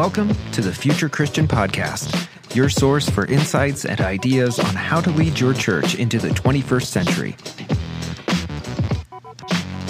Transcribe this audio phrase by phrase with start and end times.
[0.00, 5.10] Welcome to the Future Christian Podcast, your source for insights and ideas on how to
[5.10, 7.36] lead your church into the 21st century.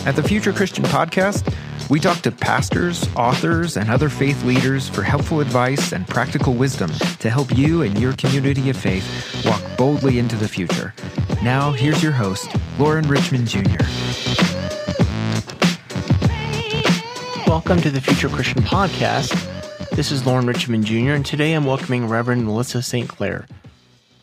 [0.04, 1.55] At the Future Christian Podcast,
[1.88, 6.91] we talk to pastors, authors, and other faith leaders for helpful advice and practical wisdom
[7.20, 10.92] to help you and your community of faith walk boldly into the future.
[11.41, 13.84] Now, here's your host, Lauren Richmond Jr.
[17.47, 19.49] Welcome to the Future Christian Podcast.
[19.93, 23.09] This is Lauren Richmond Jr., and today I'm welcoming Reverend Melissa St.
[23.09, 23.49] Clair.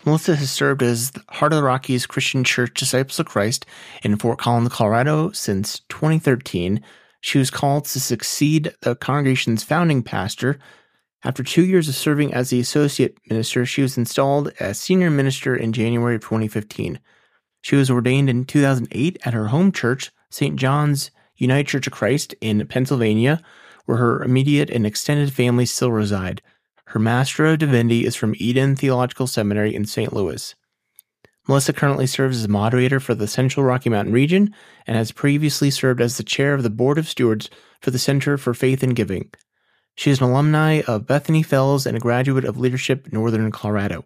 [0.06, 3.66] Melissa has served as Heart of the Rockies Christian Church Disciples of Christ
[4.02, 6.82] in Fort Collins, Colorado since 2013.
[7.20, 10.58] She was called to succeed the congregation's founding pastor.
[11.26, 15.56] After two years of serving as the associate minister, she was installed as senior minister
[15.56, 17.00] in January of 2015.
[17.62, 20.56] She was ordained in 2008 at her home church, St.
[20.56, 23.42] John's United Church of Christ in Pennsylvania,
[23.88, 26.44] where her immediate and extended family still reside.
[26.86, 30.14] Her Master of Divinity is from Eden Theological Seminary in St.
[30.14, 30.54] Louis.
[31.48, 34.54] Melissa currently serves as moderator for the Central Rocky Mountain region
[34.86, 37.50] and has previously served as the chair of the Board of Stewards
[37.82, 39.32] for the Center for Faith and Giving.
[39.96, 44.06] She is an alumni of Bethany Fellows and a graduate of Leadership Northern Colorado.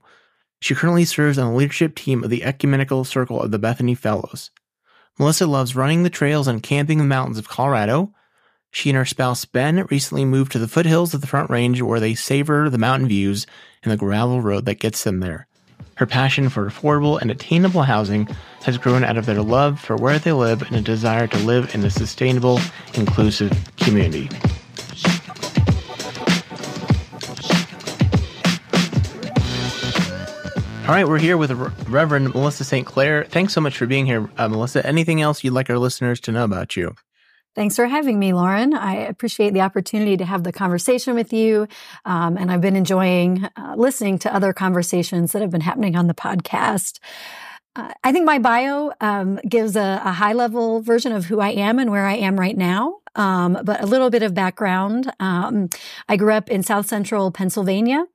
[0.61, 4.51] She currently serves on the leadership team of the Ecumenical Circle of the Bethany Fellows.
[5.17, 8.13] Melissa loves running the trails and camping in the mountains of Colorado.
[8.73, 11.99] She and her spouse Ben recently moved to the foothills of the Front Range where
[11.99, 13.45] they savor the mountain views
[13.83, 15.45] and the gravel road that gets them there.
[15.95, 18.29] Her passion for affordable and attainable housing
[18.63, 21.75] has grown out of their love for where they live and a desire to live
[21.75, 22.59] in a sustainable,
[22.93, 24.29] inclusive community.
[30.87, 31.51] All right, we're here with
[31.87, 32.87] Reverend Melissa St.
[32.87, 33.25] Clair.
[33.25, 34.85] Thanks so much for being here, uh, Melissa.
[34.85, 36.95] Anything else you'd like our listeners to know about you?
[37.53, 38.73] Thanks for having me, Lauren.
[38.73, 41.67] I appreciate the opportunity to have the conversation with you.
[42.05, 46.07] Um, and I've been enjoying uh, listening to other conversations that have been happening on
[46.07, 46.99] the podcast.
[47.75, 51.49] Uh, I think my bio um, gives a, a, high level version of who I
[51.49, 52.97] am and where I am right now.
[53.15, 55.11] Um, but a little bit of background.
[55.19, 55.69] Um,
[56.07, 58.05] I grew up in South Central Pennsylvania,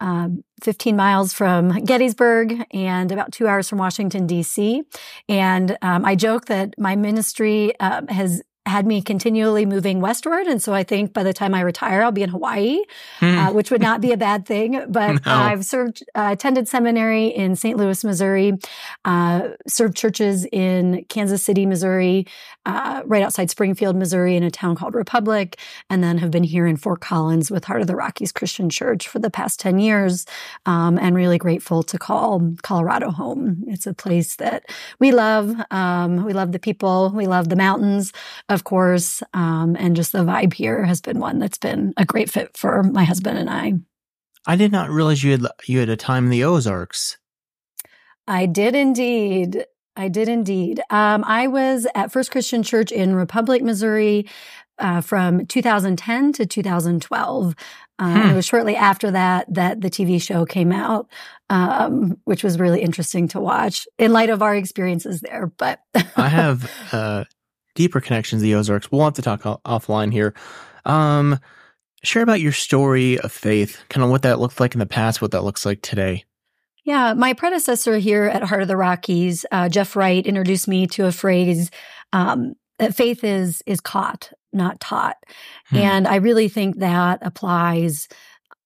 [0.00, 4.82] um, 15 miles from Gettysburg and about two hours from Washington, D.C.
[5.28, 10.46] And um, I joke that my ministry uh, has had me continually moving westward.
[10.46, 12.80] And so I think by the time I retire, I'll be in Hawaii,
[13.20, 13.48] mm.
[13.48, 14.84] uh, which would not be a bad thing.
[14.88, 15.32] But no.
[15.32, 17.76] I've served, uh, attended seminary in St.
[17.76, 18.52] Louis, Missouri,
[19.04, 22.26] uh, served churches in Kansas City, Missouri,
[22.66, 26.66] uh, right outside Springfield, Missouri, in a town called Republic, and then have been here
[26.66, 30.26] in Fort Collins with Heart of the Rockies Christian Church for the past 10 years.
[30.66, 33.64] Um, and really grateful to call Colorado home.
[33.66, 34.64] It's a place that
[34.98, 35.54] we love.
[35.70, 37.10] Um, we love the people.
[37.14, 38.12] We love the mountains
[38.48, 39.22] of course.
[39.32, 42.82] Um, and just the vibe here has been one that's been a great fit for
[42.82, 43.74] my husband and I.
[44.46, 47.18] I did not realize you had you had a time in the Ozarks.
[48.26, 49.64] I did indeed.
[49.96, 50.80] I did indeed.
[50.90, 54.26] Um, I was at First Christian Church in Republic, Missouri,
[54.78, 57.54] uh, from 2010 to 2012.
[57.98, 58.30] Um, hmm.
[58.30, 61.08] It was shortly after that that the TV show came out,
[61.50, 65.52] um, which was really interesting to watch in light of our experiences there.
[65.58, 65.80] But
[66.16, 67.24] I have uh,
[67.74, 68.90] deeper connections to the Ozarks.
[68.90, 70.34] We'll have to talk offline here.
[70.86, 71.38] Um,
[72.02, 75.20] share about your story of faith, kind of what that looked like in the past,
[75.20, 76.24] what that looks like today.
[76.90, 81.06] Yeah, my predecessor here at Heart of the Rockies, uh, Jeff Wright, introduced me to
[81.06, 81.70] a phrase
[82.12, 85.16] um, that faith is is caught, not taught,
[85.68, 85.76] hmm.
[85.76, 88.08] and I really think that applies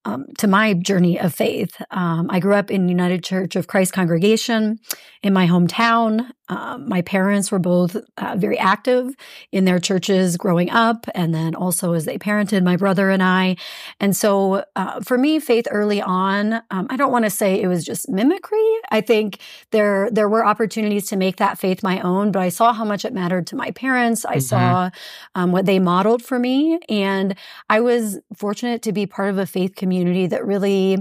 [0.05, 1.81] um, to my journey of faith.
[1.91, 4.79] Um, I grew up in United Church of Christ congregation
[5.23, 6.31] in my hometown.
[6.51, 9.15] Um, my parents were both uh, very active
[9.51, 13.57] in their churches growing up, and then also as they parented my brother and I.
[13.99, 17.67] And so, uh, for me, faith early on, um, I don't want to say it
[17.67, 18.63] was just mimicry.
[18.91, 19.39] I think
[19.71, 23.07] there there were opportunities to make that faith my own, but I saw how much
[23.07, 24.27] it mattered to my parents.
[24.27, 24.41] I mm-hmm.
[24.41, 24.91] saw
[25.35, 27.35] um, what they modeled for me, and
[27.71, 30.99] I was fortunate to be part of a faith community that really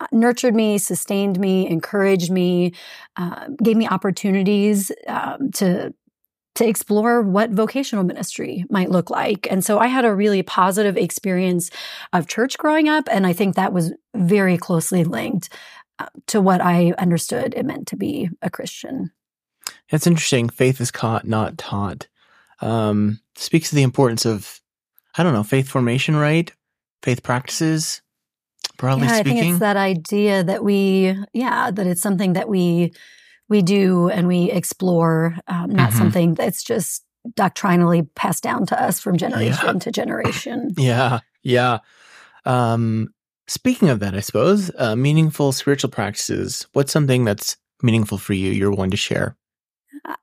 [0.00, 2.72] uh, nurtured me, sustained me, encouraged me,
[3.16, 5.94] uh, gave me opportunities um, to
[6.56, 9.46] to explore what vocational ministry might look like.
[9.50, 11.70] And so I had a really positive experience
[12.14, 15.50] of church growing up, and I think that was very closely linked
[15.98, 19.12] uh, to what I understood it meant to be a Christian.
[19.90, 20.48] That's interesting.
[20.48, 22.06] Faith is caught, not taught.
[22.60, 24.60] Um, speaks to the importance of,
[25.16, 26.50] I don't know, faith formation, right?
[27.02, 28.00] Faith practices
[28.76, 29.38] broadly yeah, speaking?
[29.38, 32.92] I think it's that idea that we, yeah, that it's something that we
[33.48, 35.98] we do and we explore, um, not mm-hmm.
[35.98, 39.78] something that's just doctrinally passed down to us from generation yeah.
[39.80, 40.74] to generation.
[40.78, 41.78] Yeah, yeah.
[42.44, 43.14] Um,
[43.46, 48.52] speaking of that, I suppose, uh, meaningful spiritual practices, what's something that's meaningful for you
[48.52, 49.36] you're willing to share?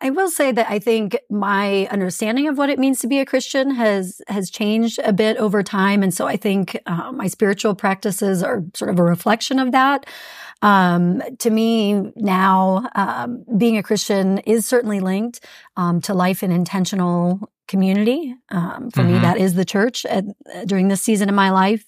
[0.01, 3.25] I will say that I think my understanding of what it means to be a
[3.25, 7.75] Christian has has changed a bit over time, and so I think uh, my spiritual
[7.75, 10.05] practices are sort of a reflection of that.
[10.61, 15.45] Um, to me now, um, being a Christian is certainly linked
[15.75, 18.35] um, to life in intentional community.
[18.49, 19.13] Um, for mm-hmm.
[19.13, 20.25] me, that is the church at,
[20.67, 21.83] during this season of my life.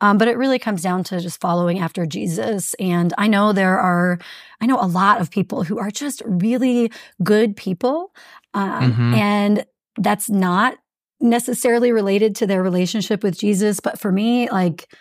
[0.00, 2.74] Um, but it really comes down to just following after Jesus.
[2.80, 4.18] And I know there are,
[4.60, 6.90] I know a lot of people who are just really
[7.22, 8.12] good people.
[8.52, 9.14] Um, mm-hmm.
[9.14, 10.74] And that's not
[11.20, 13.80] necessarily related to their relationship with Jesus.
[13.80, 14.92] But for me, like,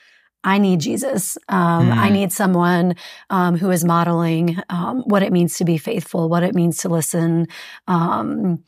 [0.44, 1.38] I need Jesus.
[1.50, 1.98] Um, mm.
[1.98, 2.96] I need someone
[3.30, 6.90] um, who is modeling um, what it means to be faithful, what it means to
[6.90, 7.48] listen
[7.88, 8.64] um,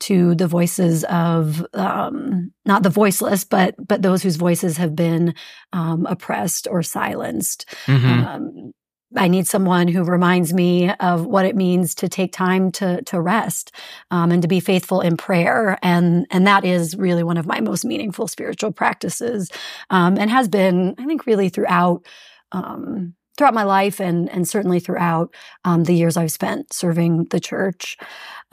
[0.00, 5.34] to the voices of um, not the voiceless, but but those whose voices have been
[5.72, 7.66] um, oppressed or silenced.
[7.86, 8.70] Mm-hmm.
[9.16, 13.20] I need someone who reminds me of what it means to take time to to
[13.20, 13.72] rest
[14.10, 17.60] um, and to be faithful in prayer, and and that is really one of my
[17.60, 19.50] most meaningful spiritual practices,
[19.90, 22.06] um, and has been, I think, really throughout.
[22.52, 27.40] Um, throughout my life and and certainly throughout um, the years I've spent serving the
[27.40, 27.96] church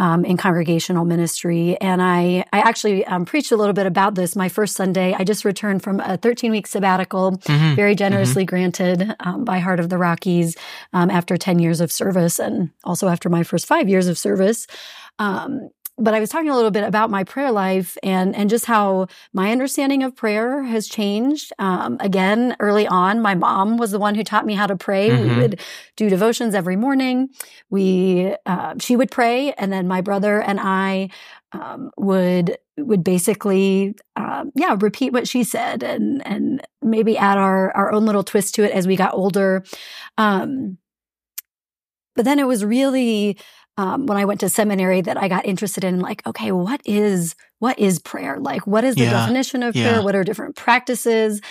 [0.01, 1.77] um, in congregational ministry.
[1.80, 5.13] And I, I actually um, preached a little bit about this my first Sunday.
[5.13, 7.75] I just returned from a 13 week sabbatical, mm-hmm.
[7.75, 8.50] very generously mm-hmm.
[8.50, 10.57] granted um, by Heart of the Rockies
[10.92, 14.65] um, after 10 years of service and also after my first five years of service.
[15.19, 15.69] Um,
[16.01, 19.07] but I was talking a little bit about my prayer life and and just how
[19.33, 21.53] my understanding of prayer has changed.
[21.59, 25.09] Um, again, early on, my mom was the one who taught me how to pray.
[25.09, 25.30] Mm-hmm.
[25.30, 25.62] We would
[25.95, 27.30] do devotions every morning.
[27.69, 31.09] We uh, she would pray, and then my brother and I
[31.51, 37.71] um, would would basically um, yeah repeat what she said and and maybe add our
[37.75, 39.63] our own little twist to it as we got older.
[40.18, 40.77] Um,
[42.15, 43.38] but then it was really
[43.77, 47.35] um, when I went to seminary that I got interested in like, okay, what is
[47.59, 48.39] what is prayer?
[48.39, 49.12] Like, what is the yeah.
[49.12, 50.01] definition of prayer?
[50.01, 51.41] What are different practices?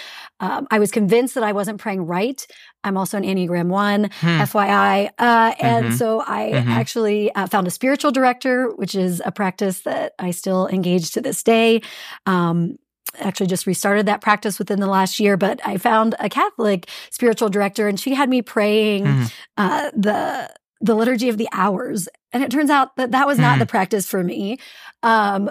[0.40, 2.44] Um, I was convinced that I wasn't praying right.
[2.82, 4.26] I'm also an Enneagram One, hmm.
[4.26, 5.94] FYI, uh, and mm-hmm.
[5.94, 6.70] so I mm-hmm.
[6.70, 11.20] actually uh, found a spiritual director, which is a practice that I still engage to
[11.20, 11.82] this day.
[12.26, 12.76] Um,
[13.18, 17.48] actually just restarted that practice within the last year, but I found a Catholic spiritual
[17.48, 19.32] director and she had me praying mm.
[19.56, 20.50] uh, the
[20.80, 22.08] the liturgy of the hours.
[22.32, 23.70] And it turns out that that was not the hmm.
[23.70, 24.58] practice for me.
[25.02, 25.50] Um,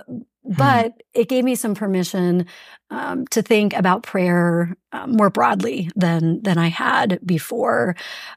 [0.50, 0.54] Hmm.
[0.58, 2.46] but it gave me some permission
[2.92, 7.96] um, to think about prayer uh, more broadly than than I had before.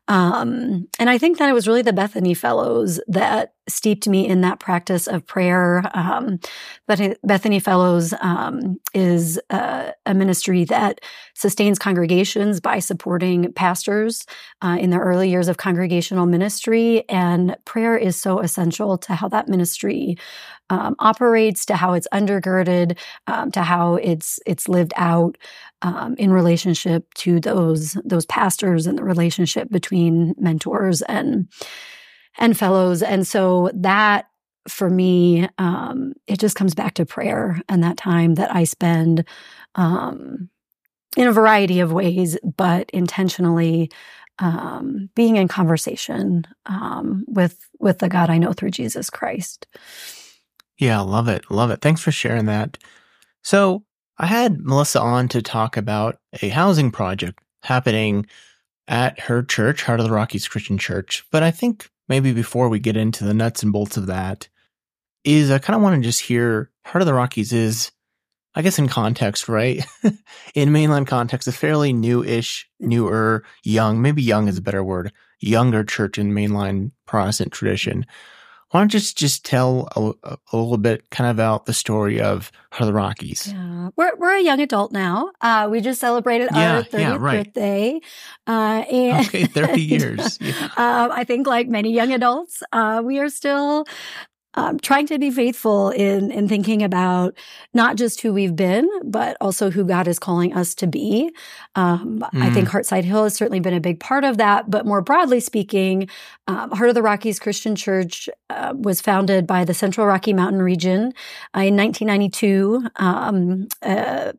[0.09, 4.41] Um, and I think that it was really the Bethany Fellows that steeped me in
[4.41, 5.83] that practice of prayer.
[5.95, 6.41] Um,
[6.87, 11.01] Bethany Fellows um, is a, a, ministry that
[11.35, 14.27] sustains congregations by supporting pastors
[14.63, 19.29] uh, in the early years of congregational ministry, and prayer is so essential to how
[19.29, 20.19] that ministry
[20.71, 25.37] um, operates, to how it's undergirded, um, to how it's it's lived out
[25.83, 31.49] um, in relationship to those those pastors and the relationship between mentors and
[32.39, 33.03] and fellows.
[33.03, 34.27] And so that
[34.69, 39.25] for me, um, it just comes back to prayer and that time that I spend
[39.75, 40.49] um,
[41.17, 43.91] in a variety of ways, but intentionally
[44.39, 49.67] um, being in conversation um, with with the God I know through Jesus Christ.
[50.79, 51.51] Yeah, love it.
[51.51, 51.81] Love it.
[51.81, 52.79] Thanks for sharing that.
[53.43, 53.84] So,
[54.19, 58.27] I had Melissa on to talk about a housing project happening
[58.89, 61.25] at her church, Heart of the Rockies Christian Church.
[61.31, 64.49] But I think maybe before we get into the nuts and bolts of that,
[65.25, 67.93] is I kind of want to just hear Heart of the Rockies is,
[68.55, 69.85] I guess, in context, right?
[70.55, 75.13] in mainline context, a fairly new ish, newer, young, maybe young is a better word,
[75.41, 78.05] younger church in mainline Protestant tradition.
[78.72, 82.22] Why don't you just, just tell a, a, little bit kind of about the story
[82.22, 83.52] of Heart of the Rockies?
[83.52, 85.31] Yeah, we're, we're a young adult now.
[85.43, 87.44] Uh, we just celebrated yeah, our 30th yeah, right.
[87.44, 88.00] birthday.
[88.46, 90.38] Uh, and okay, 30 years.
[90.41, 90.55] Yeah.
[90.79, 93.84] um, I think like many young adults, uh, we are still
[94.55, 97.37] um, trying to be faithful in in thinking about
[97.75, 101.31] not just who we've been, but also who God is calling us to be.
[101.75, 102.43] Um, mm.
[102.43, 102.73] I think mm.
[102.73, 104.71] Heartside Hill has certainly been a big part of that.
[104.71, 106.09] But more broadly speaking,
[106.49, 110.63] um, Heart of the Rockies Christian Church uh, was founded by the Central Rocky Mountain
[110.63, 111.13] region
[111.56, 112.89] uh, in 1992.
[112.97, 113.69] Um,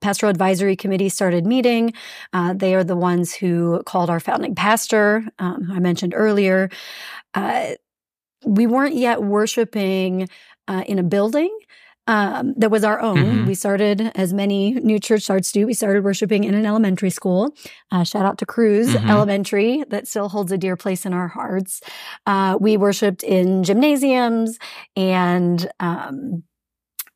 [0.01, 1.93] pastoral advisory committee started meeting.
[2.33, 6.69] Uh, they are the ones who called our founding pastor, um, who I mentioned earlier.
[7.33, 7.71] Uh,
[8.45, 10.27] we weren't yet worshiping
[10.67, 11.55] uh, in a building.
[12.07, 13.17] um, that was our own.
[13.17, 13.45] Mm-hmm.
[13.47, 17.55] We started, as many new church starts do, we started worshiping in an elementary school.
[17.91, 19.09] Uh, shout out to Kruse mm-hmm.
[19.09, 21.81] Elementary, that still holds a dear place in our hearts.
[22.25, 24.57] Uh, we worshiped in gymnasiums
[24.95, 26.43] and, um,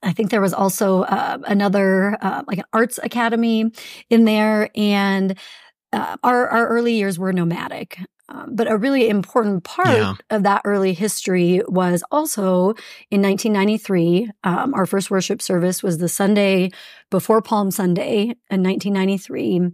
[0.04, 3.72] I think there was also uh, another, uh, like an arts academy
[4.12, 4.70] in there.
[4.76, 5.38] And
[5.92, 7.98] uh, our, our early years were nomadic.
[8.30, 10.14] Um, but a really important part yeah.
[10.30, 12.74] of that early history was also
[13.10, 14.32] in 1993.
[14.44, 16.72] Um, our first worship service was the Sunday
[17.10, 19.72] before Palm Sunday in 1993.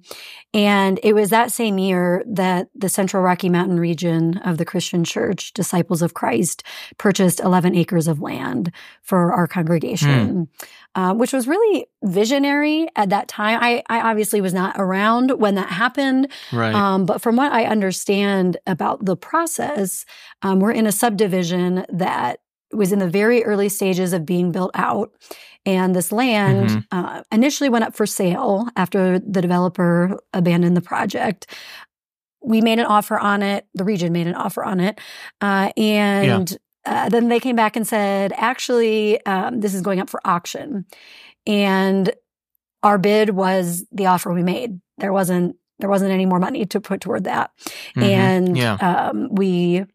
[0.54, 5.04] And it was that same year that the Central Rocky Mountain region of the Christian
[5.04, 6.64] Church, Disciples of Christ,
[6.98, 8.72] purchased 11 acres of land
[9.02, 10.48] for our congregation.
[10.48, 10.68] Mm.
[10.96, 13.58] Uh, which was really visionary at that time.
[13.60, 16.32] I, I obviously was not around when that happened.
[16.52, 16.72] Right.
[16.72, 20.06] Um, but from what I understand about the process,
[20.44, 24.72] um, we're in a subdivision that was in the very early stages of being built
[24.76, 25.12] out.
[25.66, 26.80] And this land mm-hmm.
[26.92, 31.48] uh, initially went up for sale after the developer abandoned the project.
[32.42, 33.66] We made an offer on it.
[33.74, 35.00] The region made an offer on it.
[35.42, 36.58] Uh, and yeah.
[36.86, 40.86] Uh, then they came back and said, actually, um, this is going up for auction.
[41.48, 42.14] And
[42.84, 44.82] our bid was the offer we made.
[44.98, 47.52] There wasn't there wasn't any more money to put toward that.
[47.96, 48.04] Mm-hmm.
[48.04, 48.74] And yeah.
[48.76, 49.86] um, we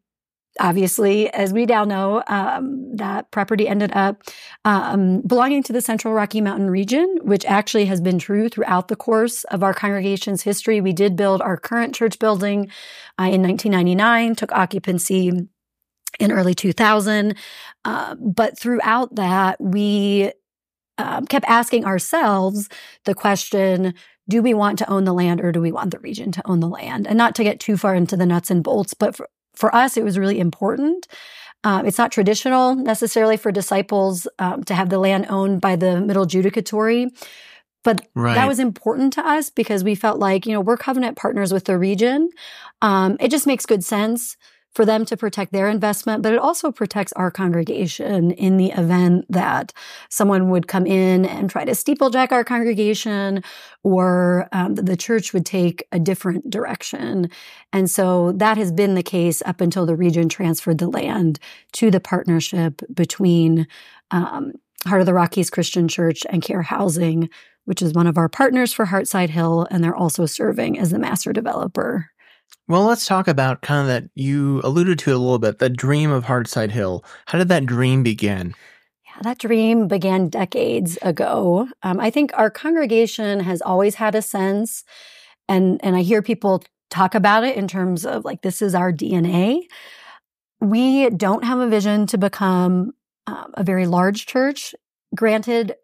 [0.59, 4.23] obviously, as we now know, um, that property ended up
[4.65, 8.97] um, belonging to the Central Rocky Mountain region, which actually has been true throughout the
[8.97, 10.81] course of our congregation's history.
[10.81, 12.71] We did build our current church building
[13.19, 15.31] uh, in 1999, took occupancy
[16.19, 17.35] in early 2000.
[17.85, 20.33] Uh, but throughout that, we
[20.99, 22.69] um, kept asking ourselves
[23.05, 23.95] the question
[24.29, 26.61] do we want to own the land or do we want the region to own
[26.61, 27.07] the land?
[27.07, 29.97] And not to get too far into the nuts and bolts, but for, for us,
[29.97, 31.09] it was really important.
[31.65, 36.01] Um, it's not traditional necessarily for disciples um, to have the land owned by the
[36.01, 37.11] middle judicatory.
[37.83, 38.35] But right.
[38.35, 41.65] that was important to us because we felt like, you know, we're covenant partners with
[41.65, 42.31] the region.
[42.83, 44.37] Um, it just makes good sense
[44.75, 49.25] for them to protect their investment, but it also protects our congregation in the event
[49.29, 49.73] that
[50.09, 53.43] someone would come in and try to steeplejack our congregation
[53.83, 57.31] or um, the church would take a different direction.
[57.73, 61.39] And so that has been the case up until the region transferred the land
[61.73, 63.67] to the partnership between
[64.11, 64.53] um,
[64.87, 67.29] Heart of the Rockies Christian Church and Care Housing,
[67.65, 70.99] which is one of our partners for Heartside Hill, and they're also serving as the
[70.99, 72.11] master developer.
[72.69, 76.11] Well, let's talk about kind of that you alluded to a little bit, the dream
[76.11, 77.03] of Heartside Hill.
[77.25, 78.55] How did that dream begin?
[79.07, 81.67] Yeah, that dream began decades ago.
[81.83, 84.85] Um, I think our congregation has always had a sense,
[85.49, 88.93] and and I hear people talk about it in terms of like this is our
[88.93, 89.63] DNA.
[90.61, 92.93] We don't have a vision to become
[93.27, 94.75] um, a very large church.
[95.15, 95.75] Granted,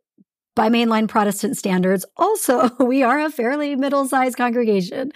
[0.54, 2.04] by mainline Protestant standards.
[2.16, 5.12] Also, we are a fairly middle-sized congregation.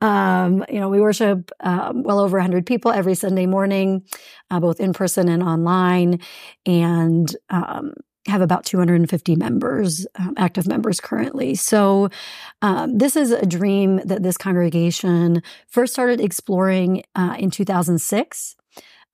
[0.00, 4.04] Um, you know, we worship um, well over 100 people every Sunday morning,
[4.50, 6.20] uh, both in person and online,
[6.66, 7.94] and um,
[8.26, 11.54] have about 250 members, um, active members currently.
[11.54, 12.10] So,
[12.62, 18.56] um, this is a dream that this congregation first started exploring uh, in 2006.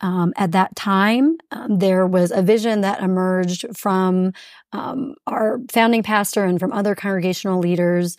[0.00, 4.32] Um, at that time, um, there was a vision that emerged from
[4.72, 8.16] um, our founding pastor and from other congregational leaders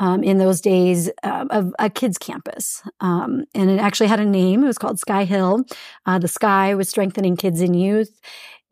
[0.00, 2.82] um, in those days uh, of a kids' campus.
[3.00, 4.64] Um, and it actually had a name.
[4.64, 5.64] It was called Sky Hill.
[6.04, 8.20] Uh, the sky was strengthening kids and youth.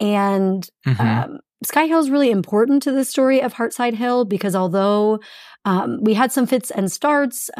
[0.00, 1.00] And mm-hmm.
[1.00, 5.18] Um, Sky Hill is really important to the story of Heartside Hill because although
[6.00, 7.50] we had some fits and starts,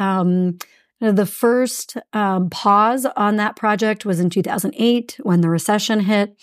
[0.99, 6.35] the first um, pause on that project was in 2008 when the recession hit.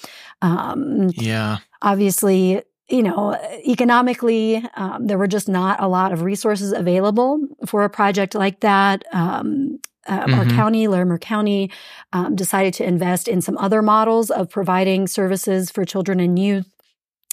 [0.43, 1.59] Um, yeah.
[1.83, 3.35] Obviously, you know,
[3.67, 8.61] economically, um, there were just not a lot of resources available for a project like
[8.61, 9.05] that.
[9.13, 10.35] Um, uh, mm-hmm.
[10.35, 11.71] Our county, Larimer County,
[12.13, 16.73] um, decided to invest in some other models of providing services for children and youth.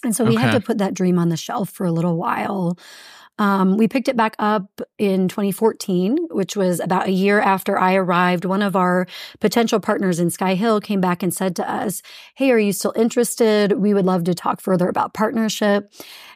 [0.04, 0.42] And so we okay.
[0.42, 2.78] had to put that dream on the shelf for a little while.
[3.40, 7.96] Um, we picked it back up in 2014, which was about a year after I
[7.96, 8.46] arrived.
[8.46, 9.08] One of our
[9.40, 12.02] potential partners in Sky Hill came back and said to us,
[12.36, 13.74] Hey, are you still interested?
[13.74, 15.92] We would love to talk further about partnership.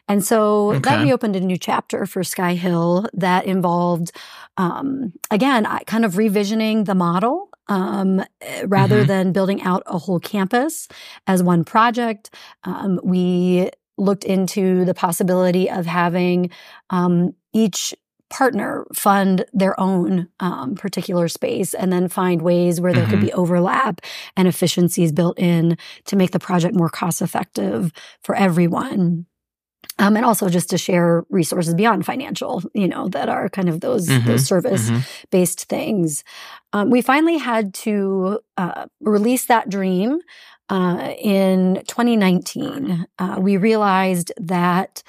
[0.08, 0.80] And so okay.
[0.80, 4.10] that reopened a new chapter for Sky Hill that involved,
[4.56, 8.24] um, again, kind of revisioning the model um,
[8.64, 9.08] rather mm-hmm.
[9.08, 10.88] than building out a whole campus
[11.26, 12.34] as one project.
[12.64, 16.50] Um, we looked into the possibility of having
[16.90, 17.94] um, each
[18.30, 23.10] partner fund their own um, particular space and then find ways where there mm-hmm.
[23.10, 24.00] could be overlap
[24.36, 29.26] and efficiencies built in to make the project more cost effective for everyone.
[30.00, 33.80] Um, and also just to share resources beyond financial, you know, that are kind of
[33.80, 34.90] those mm-hmm, those service
[35.30, 35.76] based mm-hmm.
[35.76, 36.24] things.
[36.72, 40.20] Um, we finally had to uh, release that dream
[40.68, 43.06] uh, in 2019.
[43.18, 45.02] Uh, we realized that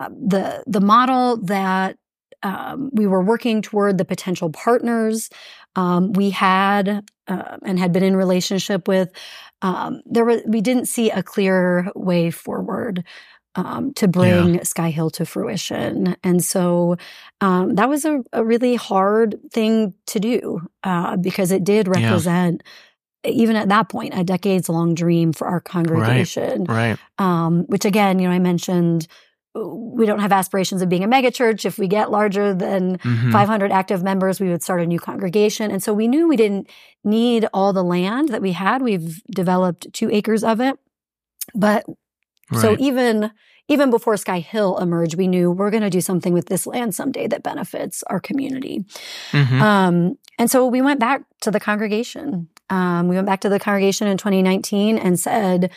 [0.00, 1.96] uh, the the model that
[2.42, 5.30] um, we were working toward the potential partners
[5.74, 9.10] um, we had uh, and had been in relationship with
[9.62, 13.04] um, there was we didn't see a clear way forward
[13.56, 14.62] um, to bring yeah.
[14.62, 16.16] Sky Hill to fruition.
[16.22, 16.96] And so
[17.40, 22.62] um, that was a, a, really hard thing to do uh, because it did represent.
[22.64, 22.72] Yeah.
[23.26, 26.64] Even at that point, a decades long dream for our congregation.
[26.64, 26.98] Right.
[26.98, 26.98] right.
[27.18, 29.08] Um, which again, you know, I mentioned
[29.56, 31.64] we don't have aspirations of being a megachurch.
[31.64, 33.32] If we get larger than mm-hmm.
[33.32, 35.70] 500 active members, we would start a new congregation.
[35.70, 36.68] And so we knew we didn't
[37.04, 38.82] need all the land that we had.
[38.82, 40.78] We've developed two acres of it.
[41.54, 41.84] But
[42.50, 42.60] right.
[42.60, 43.30] so even
[43.68, 46.94] even before Sky Hill emerged, we knew we're going to do something with this land
[46.94, 48.84] someday that benefits our community.
[49.32, 49.60] Mm-hmm.
[49.60, 52.48] Um, and so we went back to the congregation.
[52.68, 55.70] Um, we went back to the congregation in 2019 and said,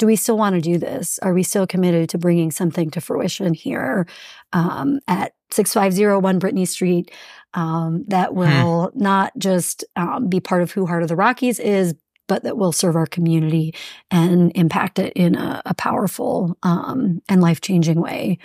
[0.00, 1.18] do we still want to do this?
[1.18, 4.06] Are we still committed to bringing something to fruition here
[4.54, 7.10] um, at 6501 Brittany Street
[7.52, 8.38] um, that hmm.
[8.38, 9.02] will hmm.
[9.02, 11.94] not just um, be part of who Heart of the Rockies is,
[12.28, 13.74] but that will serve our community
[14.10, 18.38] and impact it in a, a powerful um, and life changing way?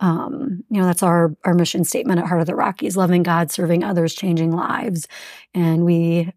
[0.00, 3.50] Um, you know, that's our our mission statement at Heart of the Rockies: loving God,
[3.50, 5.06] serving others, changing lives.
[5.54, 6.32] And we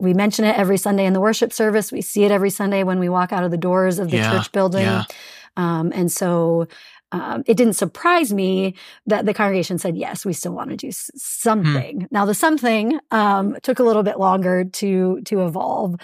[0.00, 1.92] we mention it every Sunday in the worship service.
[1.92, 4.32] We see it every Sunday when we walk out of the doors of the yeah,
[4.32, 4.82] church building.
[4.82, 5.04] Yeah.
[5.56, 6.66] Um, and so
[7.12, 8.74] um, it didn't surprise me
[9.06, 11.16] that the congregation said, yes, we still want to do hmm.
[11.16, 12.00] something.
[12.00, 12.06] Hmm.
[12.10, 15.96] Now, the something um, took a little bit longer to, to evolve.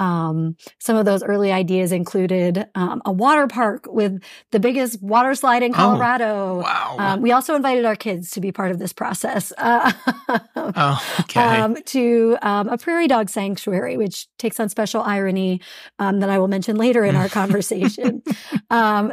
[0.00, 5.34] Um, some of those early ideas included um, a water park with the biggest water
[5.34, 6.26] slide in oh, Colorado.
[6.26, 6.96] Oh, wow.
[6.98, 9.52] Um, we also invited our kids to be part of this process.
[9.56, 9.92] Uh,
[10.56, 11.74] oh, okay.
[11.86, 15.60] To a prairie dog sanctuary, which takes on special irony
[15.98, 18.22] that I will mention later in our conversation.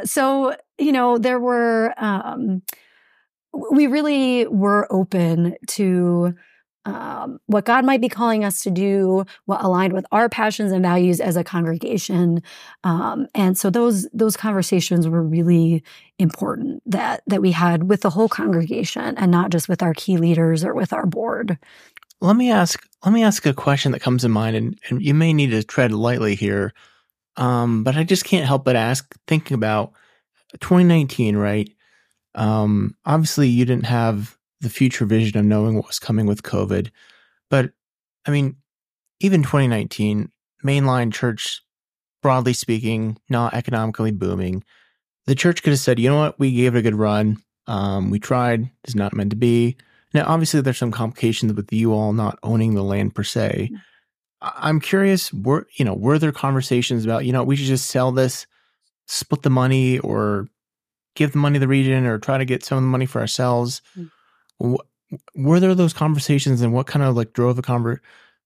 [0.04, 2.62] so you know, there were, um,
[3.70, 6.34] we really were open to
[6.86, 10.82] um, what God might be calling us to do, what aligned with our passions and
[10.82, 12.42] values as a congregation,
[12.82, 15.82] um, and so those those conversations were really
[16.18, 20.18] important that that we had with the whole congregation and not just with our key
[20.18, 21.58] leaders or with our board.
[22.20, 22.86] Let me ask.
[23.02, 25.62] Let me ask a question that comes to mind, and, and you may need to
[25.62, 26.74] tread lightly here,
[27.36, 29.92] um, but I just can't help but ask, thinking about
[30.60, 31.70] 2019, right?
[32.34, 36.90] Um, obviously, you didn't have the future vision of knowing what was coming with COVID.
[37.50, 37.70] But
[38.26, 38.56] I mean,
[39.20, 40.30] even 2019,
[40.64, 41.62] mainline church,
[42.22, 44.64] broadly speaking, not economically booming.
[45.26, 47.42] The church could have said, you know what, we gave it a good run.
[47.66, 49.76] Um, we tried, it's not meant to be.
[50.12, 53.70] Now, obviously, there's some complications with you all not owning the land per se.
[53.72, 53.80] Mm.
[54.42, 58.12] I'm curious, were you know, were there conversations about, you know, we should just sell
[58.12, 58.46] this
[59.06, 60.48] split the money or
[61.14, 63.20] give the money to the region or try to get some of the money for
[63.20, 63.82] ourselves.
[63.96, 64.78] Mm.
[65.36, 68.00] Were there those conversations and what kind of like drove the conver-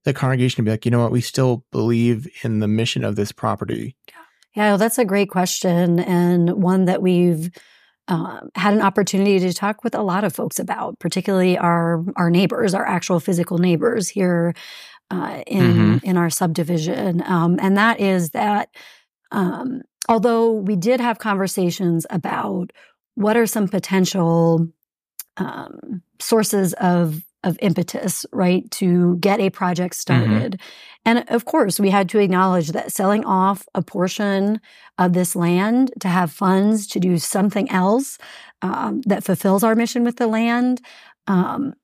[0.04, 3.16] the congregation to be like, you know what, we still believe in the mission of
[3.16, 3.96] this property?
[4.54, 7.50] Yeah, well, that's a great question and one that we've
[8.08, 12.30] um, had an opportunity to talk with a lot of folks about, particularly our our
[12.30, 14.54] neighbors, our actual physical neighbors here
[15.10, 16.06] uh, in mm-hmm.
[16.06, 18.70] in our subdivision, um, and that is that
[19.30, 22.72] um, although we did have conversations about
[23.14, 24.68] what are some potential
[25.36, 30.00] um, sources of of impetus, right, to get a project mm-hmm.
[30.00, 30.52] started.
[30.52, 30.62] Mm-hmm.
[31.04, 34.60] And of course, we had to acknowledge that selling off a portion
[34.98, 38.18] of this land to have funds to do something else
[38.62, 40.80] um, that fulfills our mission with the land.
[41.28, 41.74] Um,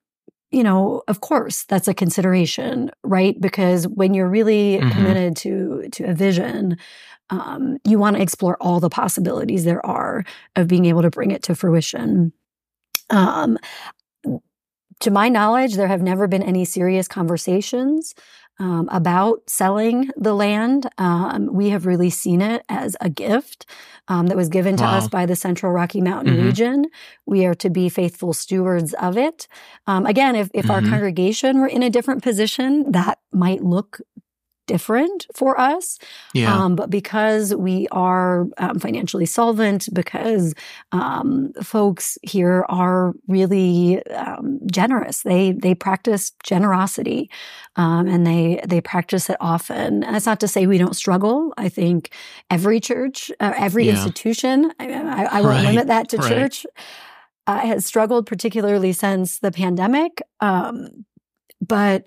[0.50, 3.40] you know, of course, that's a consideration, right?
[3.40, 4.90] Because when you're really mm-hmm.
[4.90, 6.78] committed to to a vision,
[7.40, 10.24] um, you want to explore all the possibilities there are
[10.56, 12.32] of being able to bring it to fruition.
[13.10, 13.58] Um,
[15.00, 18.14] to my knowledge, there have never been any serious conversations
[18.58, 20.88] um, about selling the land.
[20.98, 23.66] Um, we have really seen it as a gift
[24.08, 24.98] um, that was given to wow.
[24.98, 26.46] us by the Central Rocky Mountain mm-hmm.
[26.46, 26.86] region.
[27.26, 29.48] We are to be faithful stewards of it.
[29.86, 30.70] Um, again, if, if mm-hmm.
[30.70, 34.00] our congregation were in a different position, that might look
[34.66, 35.98] different for us.
[36.34, 36.64] Yeah.
[36.64, 40.54] Um, but because we are um, financially solvent, because
[40.92, 47.30] um, folks here are really um, generous, they they practice generosity,
[47.76, 50.04] um, and they they practice it often.
[50.04, 51.52] And that's not to say we don't struggle.
[51.56, 52.10] I think
[52.50, 53.92] every church, uh, every Yeah.
[53.92, 56.28] institution, I, I, I won't Right, limit that to right.
[56.28, 56.66] church,
[57.46, 60.22] uh, has struggled particularly since the pandemic.
[60.40, 61.04] Um,
[61.60, 62.04] but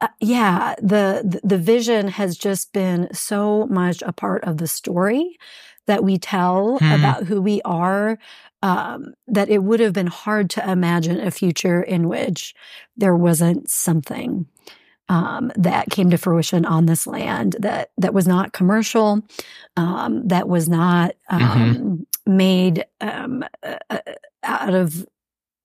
[0.00, 5.38] uh, yeah, the, the vision has just been so much a part of the story
[5.86, 6.92] that we tell Hmm.
[6.92, 8.18] about who we are.
[8.60, 12.54] Um, that it would have been hard to imagine a future in which
[12.96, 14.46] there wasn't something
[15.08, 19.22] um, that came to fruition on this land that that was not commercial,
[19.76, 23.98] um, that was not um, made um, uh, uh,
[24.42, 25.06] out of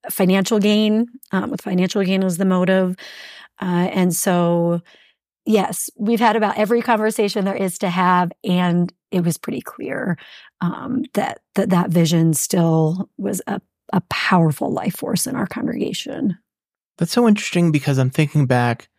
[0.09, 2.95] financial gain, um, with financial gain as the motive.
[3.61, 4.81] Uh, and so,
[5.45, 10.17] yes, we've had about every conversation there is to have, and it was pretty clear
[10.61, 13.61] um, that that that vision still was a,
[13.91, 16.37] a powerful life force in our congregation.
[16.97, 18.89] That's so interesting because I'm thinking back.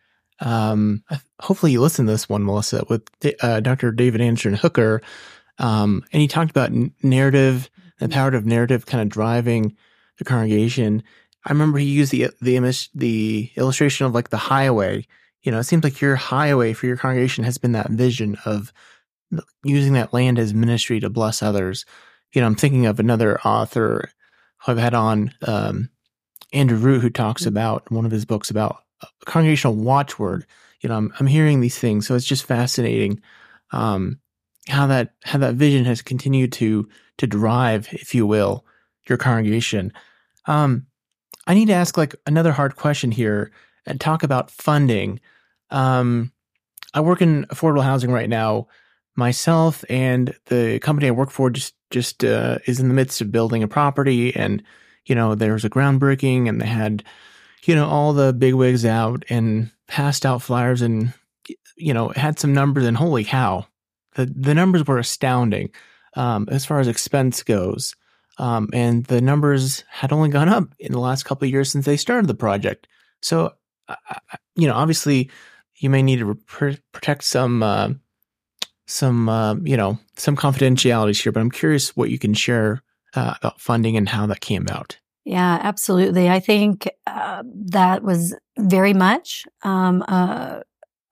[0.41, 1.03] Um,
[1.39, 3.03] hopefully you listened to this one, Melissa, with
[3.41, 3.91] uh, Dr.
[3.91, 5.01] David Anderson Hooker.
[5.59, 9.75] Um, and he talked about narrative, the power of narrative kind of driving
[10.17, 11.03] the congregation.
[11.45, 15.05] I remember he used the, the image, the illustration of like the highway.
[15.43, 18.73] You know, it seems like your highway for your congregation has been that vision of
[19.63, 21.85] using that land as ministry to bless others.
[22.33, 24.09] You know, I'm thinking of another author
[24.65, 25.89] who I've had on, um,
[26.51, 30.45] Andrew Root, who talks about one of his books about a congregational watchword.
[30.81, 33.21] You know, I'm, I'm hearing these things, so it's just fascinating
[33.71, 34.19] um,
[34.69, 38.65] how that how that vision has continued to to drive, if you will,
[39.07, 39.91] your congregation.
[40.45, 40.87] Um,
[41.47, 43.51] I need to ask like another hard question here
[43.85, 45.19] and talk about funding.
[45.69, 46.31] Um,
[46.93, 48.67] I work in affordable housing right now.
[49.15, 53.31] Myself and the company I work for just just uh, is in the midst of
[53.31, 54.61] building a property, and
[55.05, 57.03] you know there was a groundbreaking, and they had
[57.63, 61.13] you know all the bigwigs out and passed out flyers, and
[61.77, 63.65] you know had some numbers, and holy cow,
[64.15, 65.69] the the numbers were astounding
[66.15, 67.95] um, as far as expense goes.
[68.37, 71.85] Um, and the numbers had only gone up in the last couple of years since
[71.85, 72.87] they started the project.
[73.21, 73.53] So,
[73.87, 73.95] uh,
[74.55, 75.29] you know, obviously,
[75.77, 77.89] you may need to pr- protect some, uh,
[78.87, 81.31] some, uh, you know, some confidentialities here.
[81.31, 82.83] But I'm curious what you can share
[83.15, 84.97] uh, about funding and how that came about.
[85.23, 86.29] Yeah, absolutely.
[86.29, 90.03] I think uh, that was very much um,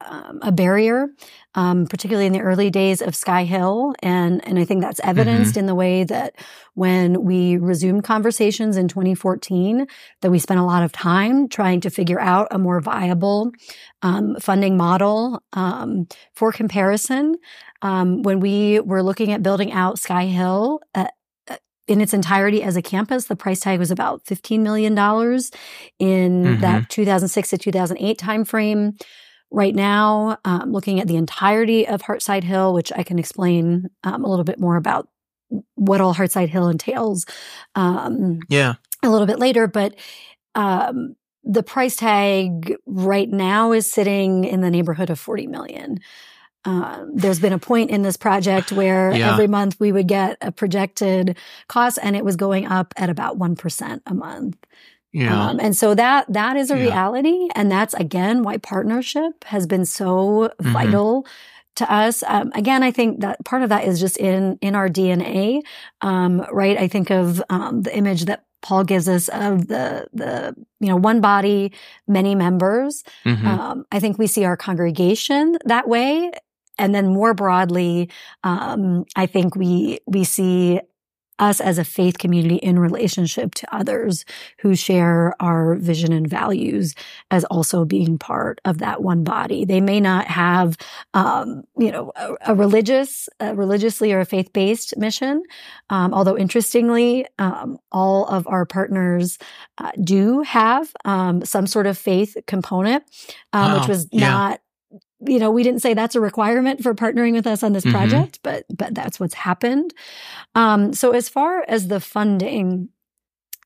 [0.05, 1.07] um, a barrier,
[1.55, 5.55] um, particularly in the early days of Sky Hill, and and I think that's evidenced
[5.57, 6.35] in the way that
[6.73, 9.85] when we resumed conversations in 2014,
[10.21, 13.51] that we spent a lot of time trying to figure out a more viable
[14.01, 17.35] um, funding model um, for comparison.
[17.81, 20.79] Um, when we were looking at building out Sky Hill.
[20.95, 21.07] Uh,
[21.85, 24.93] in its entirety as a campus, the price tag was about $15 million
[25.99, 26.61] in Mhm.
[26.61, 28.97] that 2006 to 2008 timeframe.
[29.53, 34.25] Right now, um, looking at the entirety of Heartside Hill, which I can explain um,
[34.25, 35.07] a little bit more about
[35.75, 37.27] what all Heartside Hill entails
[37.75, 38.73] um, Yeah.
[39.03, 39.93] a little bit later, but
[40.55, 45.99] um, the price tag right now is sitting in the neighborhood of 40 million.
[46.65, 49.33] Uh, there's been a point in this project where Yeah.
[49.33, 51.37] every month we would get a projected
[51.67, 54.57] cost and it was going up at about 1% a month.
[55.13, 55.49] Yeah.
[55.49, 56.81] Um, and so that that is a Yeah.
[56.89, 60.73] reality, and that's again why partnership has been so Mhm.
[60.73, 61.25] vital
[61.75, 62.23] to us.
[62.27, 65.61] Um, again, I think that part of that is just in in our DNA,
[66.01, 66.77] um, right?
[66.77, 70.95] I think of um, the image that Paul gives us of the the you know
[70.97, 71.71] one body,
[72.07, 73.03] many members.
[73.25, 73.45] Mhm.
[73.47, 76.31] Um, I think we see our congregation that way,
[76.79, 78.09] and then more broadly,
[78.43, 80.79] um, I think we we see
[81.39, 84.25] us as a faith community in relationship to others
[84.59, 86.93] who share our vision and values
[87.31, 89.65] as also being part of that one body.
[89.65, 90.77] They may not have,
[91.13, 95.43] um, you know, a, a religious, a religiously or a faith based mission.
[95.89, 99.37] Um, although interestingly, um, all of our partners
[99.79, 103.03] uh, do have um, some sort of faith component,
[103.53, 103.79] um, Wow.
[103.79, 104.29] which was Yeah.
[104.29, 104.59] not
[105.27, 107.91] you know, we didn't say that's a requirement for partnering with us on this Mhm.
[107.91, 109.93] project, but but that's what's happened.
[110.55, 112.89] Um, so as far as the funding,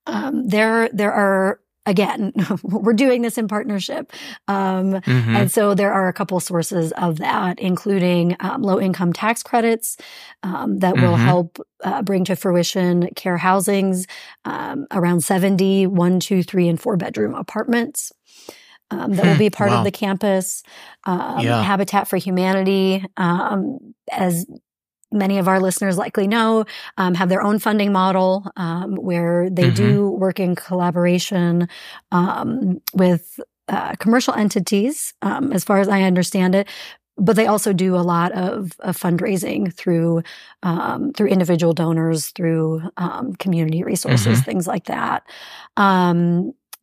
[0.06, 4.12] um, there there are again, we're doing this in partnership.
[4.50, 5.36] Um, Mhm.
[5.38, 9.96] and so there are a couple sources of that, including um, low income tax credits
[10.44, 11.24] um, that will Mhm.
[11.24, 14.06] help uh, bring to fruition care housings,
[14.44, 18.12] um, around 70, one, two, three, and four bedroom apartments.
[18.92, 19.80] Um, that will be part wow.
[19.80, 20.64] of the campus.
[21.06, 21.62] Um, Yeah.
[21.62, 24.46] Habitat for Humanity, um, as
[25.12, 26.66] many of our listeners likely know,
[26.98, 29.76] um, have their own funding model um, where they Mhm.
[29.76, 31.70] do work in collaboration
[32.12, 36.68] um, with uh, commercial entities, um, as far as I understand it.
[37.18, 40.22] But they also do a lot of, of fundraising through
[40.64, 45.24] um, through individual donors, through um, community resources, things like that.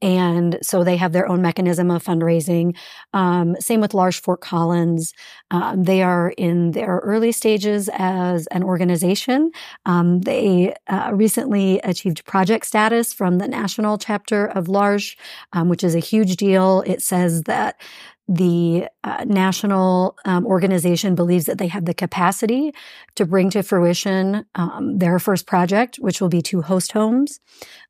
[0.04, 2.76] And so they have their own mechanism of fundraising.
[3.14, 5.14] Um, same with L'Arche Fort Collins.
[5.50, 9.50] Um, they are in their early stages as an organization.
[9.86, 15.16] Um, they uh, recently achieved project status from the national chapter of L'Arche,
[15.54, 16.82] um, which is a huge deal.
[16.84, 17.80] It says that
[18.26, 22.72] the uh, national um, organization believes that they have the capacity
[23.16, 27.38] to bring to fruition um, their first project, which will be two host homes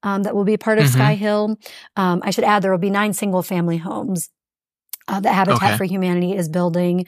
[0.03, 0.93] um, that will be part of Mhm.
[0.93, 1.57] Sky Hill.
[1.97, 4.31] Um, I should add there will be nine single family homes
[5.07, 5.77] uh, that Habitat Okay.
[5.77, 7.07] for Humanity is building.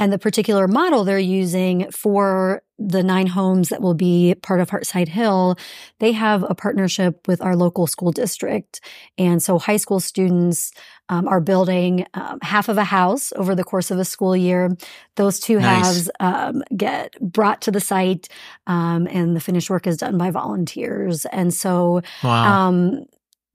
[0.00, 4.68] And the particular model they're using for the nine homes that will be part of
[4.70, 5.56] Heartside Hill,
[6.00, 8.80] they have a partnership with our local school district.
[9.16, 10.72] And so high school students
[11.08, 14.76] um, are building um, half of a house over the course of a school year.
[15.16, 15.84] Those two Nice.
[15.84, 18.28] halves um, get brought to the site,
[18.66, 21.26] um, and the finished work is done by volunteers.
[21.26, 22.66] And so Wow.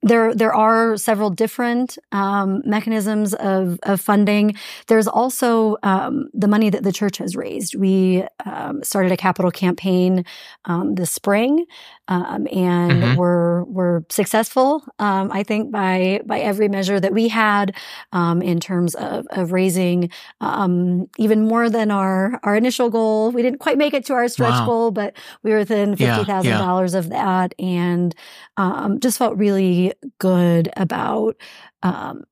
[0.02, 4.54] There, there are several different um, mechanisms of, of funding.
[4.86, 7.74] There's also um, the money that the church has raised.
[7.74, 10.24] We um, started a capital campaign
[10.64, 11.66] um, this spring,
[12.10, 13.14] um, and Mhm.
[13.14, 14.84] we're we're successful.
[14.98, 17.74] Um, I think by by every measure that we had
[18.12, 23.30] um, in terms of of raising um, even more than our our initial goal.
[23.32, 24.64] We didn't quite make it to our stretch Wow.
[24.64, 28.14] goal, but we were within Yeah, fifty thousand dollars of that, and
[28.56, 31.36] um, just felt really good about
[31.82, 32.24] um,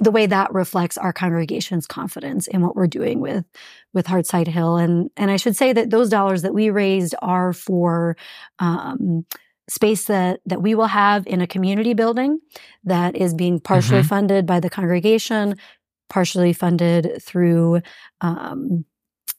[0.00, 3.44] the way that reflects our congregation's confidence in what we're doing with
[3.92, 4.76] with Heartside Hill.
[4.76, 8.16] And and I should say that those dollars that we raised are for
[8.58, 9.26] um,
[9.68, 12.40] space that that we will have in a community building
[12.84, 14.06] that is being partially Mhm.
[14.08, 15.54] funded by the congregation,
[16.08, 17.80] partially funded through.
[18.20, 18.84] Um,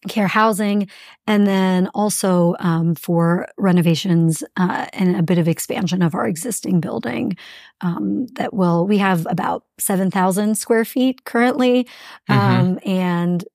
[0.07, 0.89] care housing,
[1.27, 6.79] and then also um, for renovations uh, and a bit of expansion of our existing
[6.79, 7.37] building.
[7.81, 11.87] Um, that will we have about seven thousand square feet currently,
[12.29, 12.35] Mhm.
[12.35, 13.45] um, and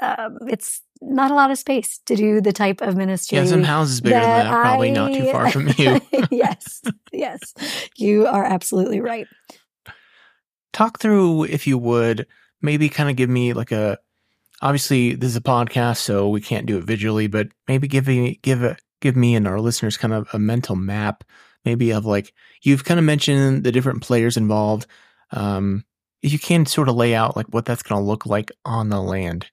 [0.00, 3.38] um, it's not a lot of space to do the type of ministry.
[3.38, 6.00] yeah, some houses bigger than that, probably not too far from you.
[6.30, 6.80] yes,
[7.12, 7.54] yes,
[7.96, 9.26] you are absolutely right.
[10.72, 12.26] Talk through, if you would,
[12.62, 13.98] maybe kind of give me like a.
[14.62, 18.38] Obviously, this is a podcast, so we can't do it visually, but maybe give me
[18.42, 21.24] give a give me and our listeners kind of a mental map,
[21.64, 24.86] maybe of like you've kind of mentioned the different players involved.
[25.32, 25.84] Um,
[26.22, 29.00] you can sort of lay out like what that's going to look like on the
[29.00, 29.50] land.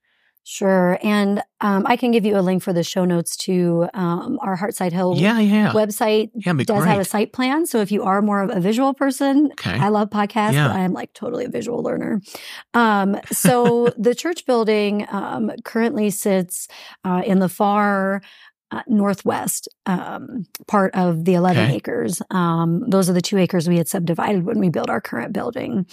[0.52, 4.40] Sure, and um, I can give you a link for the show notes to um,
[4.42, 6.32] our Heartside Hill Yeah, yeah, website.
[6.34, 6.54] yeah.
[6.54, 6.88] Does great.
[6.90, 9.78] have a site plan, so if you are more of a visual person, okay.
[9.78, 10.70] I love podcasts, Yeah.
[10.70, 12.20] but I am like totally a visual learner.
[12.74, 16.68] Um, so the church building um, currently sits
[17.06, 18.24] uh, in the far
[18.72, 21.76] uh, northwest um, part of the 11 Okay.
[21.76, 22.22] acres.
[22.30, 25.88] Um, those are the two acres we had subdivided when we built our current building.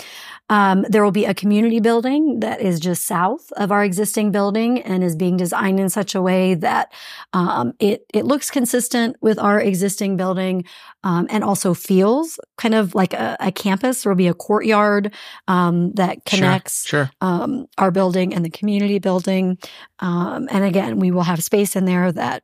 [0.50, 4.80] Um, there will be a community building that is just south of our existing building
[4.82, 6.92] and is being designed in such a way that
[7.32, 10.64] um, it it looks consistent with our existing building
[11.02, 14.02] um, and also feels kind of like a, a campus.
[14.02, 15.12] There will be a courtyard
[15.48, 17.10] um, that Sure, connects Sure.
[17.20, 19.58] um, our building and the community building.
[20.00, 22.42] Um, and again, we will have space in there that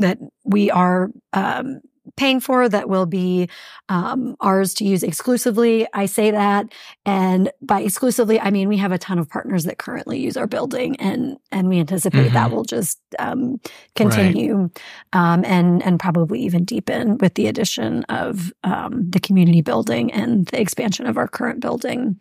[0.00, 1.80] that we are um,
[2.16, 3.48] paying for that will be
[3.88, 5.86] um, ours to use exclusively.
[5.94, 6.66] I say that,
[7.06, 10.46] and by exclusively, I mean we have a ton of partners that currently use our
[10.46, 12.52] building, and and we anticipate that Mhm.
[12.52, 13.60] will just um,
[13.94, 14.70] continue
[15.12, 20.46] um, and and probably even deepen with the addition of um, the community building and
[20.46, 22.18] the expansion of our current building.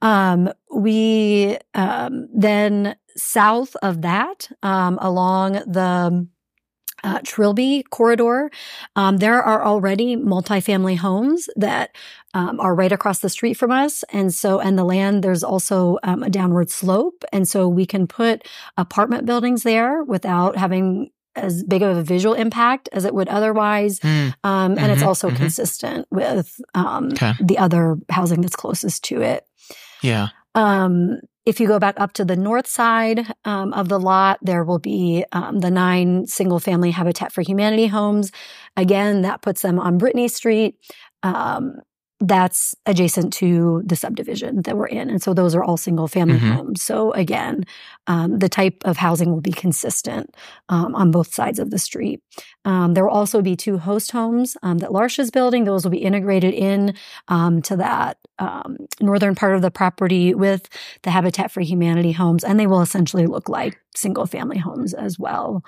[0.00, 6.26] Um, we um, then south of that, um, along the
[7.04, 8.50] uh, Trilby corridor,
[8.96, 11.94] um, there are already multifamily homes that
[12.34, 15.98] um, are right across the street from us, and so and the land there's also
[16.02, 21.62] um, a downward slope, and so we can put apartment buildings there without having as
[21.62, 24.00] big of a visual impact as it would otherwise.
[24.00, 24.28] Hmm.
[24.42, 25.36] Um, and it's Mhm, also mhm.
[25.36, 27.32] consistent with um, Okay.
[27.40, 29.46] the other housing that's closest to it.
[30.02, 30.28] Yeah.
[30.56, 34.64] Um, if you go back up to the north side um, of the lot, there
[34.64, 38.30] will be um, the nine single family Habitat for Humanity homes.
[38.76, 40.74] Again, that puts them on Brittany Street.
[41.22, 41.80] Um,
[42.20, 45.08] that's adjacent to the subdivision that we're in.
[45.08, 46.52] And so those are all single family mm-hmm.
[46.52, 46.82] homes.
[46.82, 47.64] So again,
[48.08, 50.34] um, the type of housing will be consistent
[50.68, 52.20] um, on both sides of the street.
[52.64, 55.64] Um, there will also be two host homes um, that L'Arche is building.
[55.64, 56.94] Those will be integrated in
[57.28, 60.68] um, to that um, northern part of the property with
[61.02, 65.18] the Habitat for Humanity homes, and they will essentially look like single family homes as
[65.18, 65.64] well.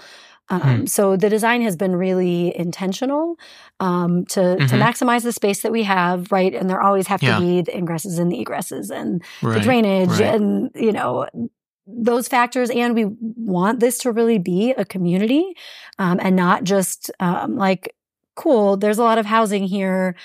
[0.50, 0.88] Um, mm.
[0.88, 3.38] So the design has been really intentional
[3.78, 4.66] um, to mm-hmm.
[4.66, 6.52] to maximize the space that we have, right?
[6.52, 7.38] And there always have to yeah.
[7.38, 9.54] be the ingresses and the egresses and right.
[9.54, 10.34] the drainage right.
[10.34, 11.26] and you know
[11.86, 12.70] those factors.
[12.70, 15.54] And we want this to really be a community
[15.98, 17.94] um, and not just um, like
[18.34, 18.76] cool.
[18.76, 20.16] There's a lot of housing here.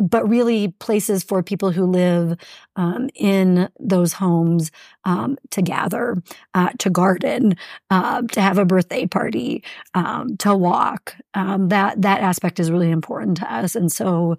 [0.00, 2.36] But really places for people who live
[2.76, 4.70] um, in those homes
[5.04, 6.22] um, to gather,
[6.54, 7.56] uh, to garden,
[7.90, 9.62] uh, to have a birthday party,
[9.94, 11.14] um, to walk.
[11.34, 14.36] Um, that that aspect is really important to us, and so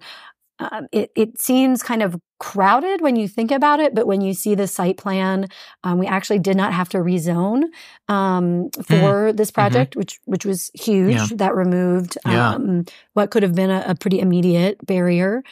[0.58, 4.34] um, it, it seems kind of crowded when you think about it, but when you
[4.34, 5.46] see the site plan,
[5.84, 7.64] um, we actually did not have to rezone
[8.08, 8.86] um, mm.
[8.86, 9.36] for mm.
[9.36, 9.54] this mm-hmm.
[9.54, 10.00] project, mm-hmm.
[10.00, 11.14] which which was huge.
[11.14, 11.26] Yeah.
[11.32, 12.50] That removed yeah.
[12.54, 12.84] Um,
[13.14, 15.42] what could have been a, a pretty immediate barrier.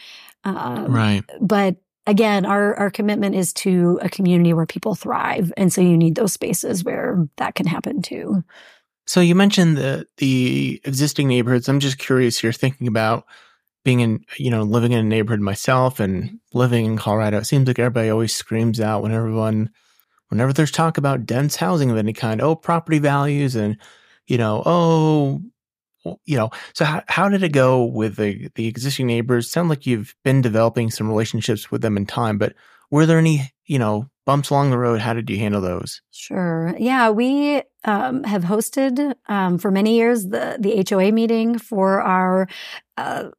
[0.44, 1.22] Um, right.
[1.40, 5.96] But again, our our commitment is to a community where people thrive, and so you
[5.96, 8.42] need those spaces where that can happen too.
[9.06, 11.68] So you mentioned the the existing neighborhoods.
[11.68, 13.26] I'm just curious You're thinking about
[13.84, 17.66] being in, you know, living in a neighborhood myself and living in Colorado, it seems
[17.66, 19.70] like everybody always screams out when everyone,
[20.28, 23.78] whenever there's talk about dense housing of any kind, oh, property values and,
[24.26, 25.40] you know, oh,
[26.24, 29.50] you know, so how, how did it go with the, the existing neighbors?
[29.50, 32.54] Sound like you've been developing some relationships with them in time, but
[32.90, 35.00] were there any, you know, bumps along the road?
[35.00, 36.02] How did you handle those?
[36.10, 36.74] Sure.
[36.78, 42.48] Yeah, we um, have hosted um, for many years the the HOA meeting for our
[42.96, 43.30] uh,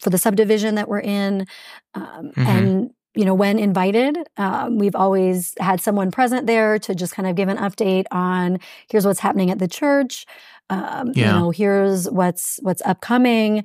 [0.00, 1.46] for the subdivision that we're in.
[1.94, 2.46] Um, mm-hmm.
[2.46, 7.28] And, you know, when invited, um, we've always had someone present there to just kind
[7.28, 8.58] of give an update on
[8.90, 10.26] here's what's happening at the church.
[10.70, 11.26] Um, yeah.
[11.26, 13.64] You know, here's what's what's upcoming.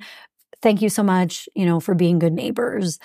[0.60, 2.98] Thank you so much, you know, for being good neighbors.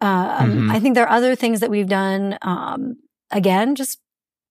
[0.00, 0.70] Um, mm-hmm.
[0.70, 2.38] I think there are other things that we've done.
[2.42, 2.96] Um,
[3.30, 3.98] again, just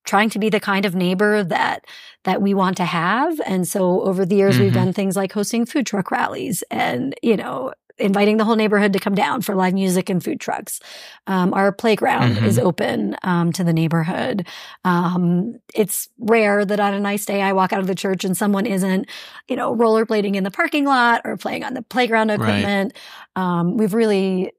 [0.04, 1.84] trying to be the kind of neighbor that
[2.24, 4.64] that we want to have and so over the years mm-hmm.
[4.64, 8.92] we've done things like hosting food truck rallies and you know inviting the whole neighborhood
[8.92, 10.80] to come down for live music and food trucks.
[11.26, 12.46] Um, our playground mm-hmm.
[12.46, 14.46] is open um, to the neighborhood.
[14.84, 18.36] Um, it's rare that on a nice day I walk out of the church and
[18.36, 19.08] someone isn't,
[19.48, 22.92] you know, rollerblading in the parking lot or playing on the playground equipment.
[23.36, 23.42] Right.
[23.42, 24.52] Um, we've really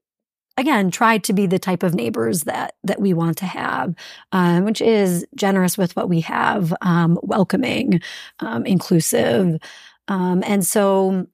[0.58, 3.96] again try to be the type of neighbors that that we want to have
[4.32, 8.02] um, which is generous with what we have um, welcoming
[8.40, 9.58] um, inclusive
[10.08, 11.28] um, and so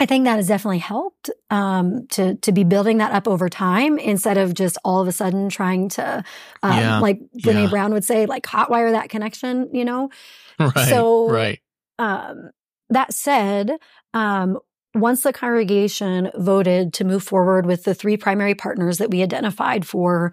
[0.00, 3.98] I think that has definitely helped um, to to be building that up over time
[3.98, 6.24] instead of just all of a sudden trying to,
[6.62, 7.70] um, yeah, like Brene yeah.
[7.70, 9.68] Brown would say, like hotwire that connection.
[9.72, 10.10] You know,
[10.58, 10.88] right?
[10.88, 11.60] So, right.
[12.00, 12.50] Um,
[12.90, 13.76] that said,
[14.12, 14.58] um,
[14.94, 19.86] once the congregation voted to move forward with the three primary partners that we identified
[19.86, 20.32] for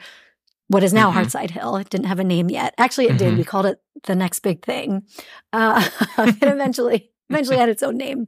[0.67, 1.19] what is now mm-hmm.
[1.19, 1.77] Heartside Hill.
[1.77, 2.75] It didn't have a name yet.
[2.77, 3.17] Actually, it mm-hmm.
[3.17, 3.37] did.
[3.37, 5.03] We called it the next big thing.
[5.51, 8.27] Uh, and eventually eventually had its own name.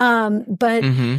[0.00, 1.16] Um, but mm-hmm.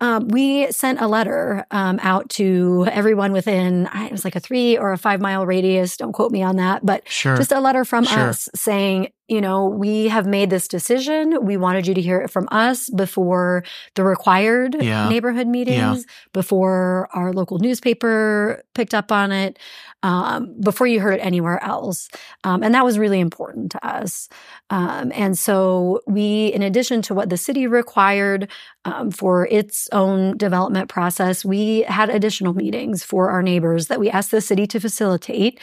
[0.00, 4.76] Um, we sent a letter um, out to everyone within, it was like a three
[4.76, 5.96] or a five mile radius.
[5.96, 7.36] Don't quote me on that, but sure.
[7.36, 8.28] just a letter from sure.
[8.28, 11.46] us saying, you know, we have made this decision.
[11.46, 15.08] We wanted you to hear it from us before the required yeah.
[15.08, 16.12] neighborhood meetings, yeah.
[16.32, 19.58] before our local newspaper picked up on it,
[20.04, 22.10] um, before you heard it anywhere else.
[22.44, 24.28] Um, and that was really important to us.
[24.68, 28.50] Um, and so we, in addition to what the city required
[28.84, 34.10] um, for its own development process, we had additional meetings for our neighbors that we
[34.10, 35.58] asked the city to facilitate.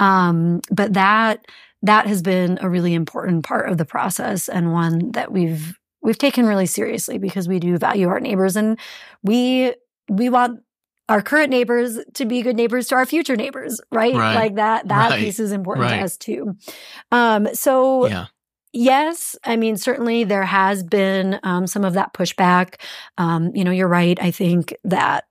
[0.00, 1.46] Um, but that
[1.82, 6.18] that has been a really important part of the process and one that we've we've
[6.18, 8.76] taken really seriously because we do value our neighbors and
[9.22, 9.72] we
[10.08, 10.60] we want
[11.08, 14.14] our current neighbors to be good neighbors to our future neighbors, right?
[14.14, 14.34] right.
[14.34, 15.20] Like that that right.
[15.20, 15.98] piece is important right.
[15.98, 16.56] to us too.
[17.12, 18.26] Um so yeah.
[18.76, 22.80] Yes, I mean certainly there has been um, some of that pushback.
[23.18, 24.20] Um, you know, you're right.
[24.20, 25.26] I think that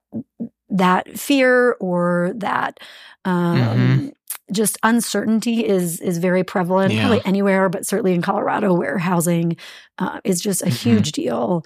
[0.70, 2.80] that fear or that
[3.26, 4.08] um, mm-hmm
[4.52, 7.02] just uncertainty is is very prevalent, yeah.
[7.02, 9.58] probably anywhere, but certainly in Colorado, where housing
[10.00, 10.90] uh, is just a mm-hmm.
[10.90, 11.66] huge deal.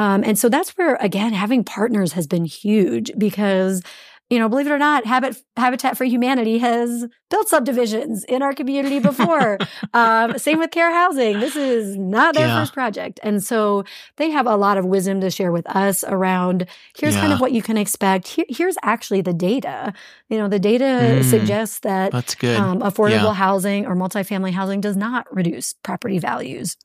[0.00, 3.82] Um, and so that's where again having partners has been huge because
[4.30, 8.52] you know, believe it or not, Habit, Habitat for Humanity has built subdivisions in our
[8.52, 9.58] community before.
[9.92, 11.40] um, same with Care Housing.
[11.40, 12.60] This is not their yeah.
[12.60, 13.18] first project.
[13.24, 13.82] And so
[14.18, 17.22] they have a lot of wisdom to share with us around here's yeah.
[17.22, 18.28] kind of what you can expect.
[18.28, 19.92] Here, here's actually the data.
[20.28, 22.56] You know, the data mm, suggests that that's good.
[22.56, 23.34] Um, affordable yeah.
[23.34, 26.76] housing or multifamily housing does not reduce property values.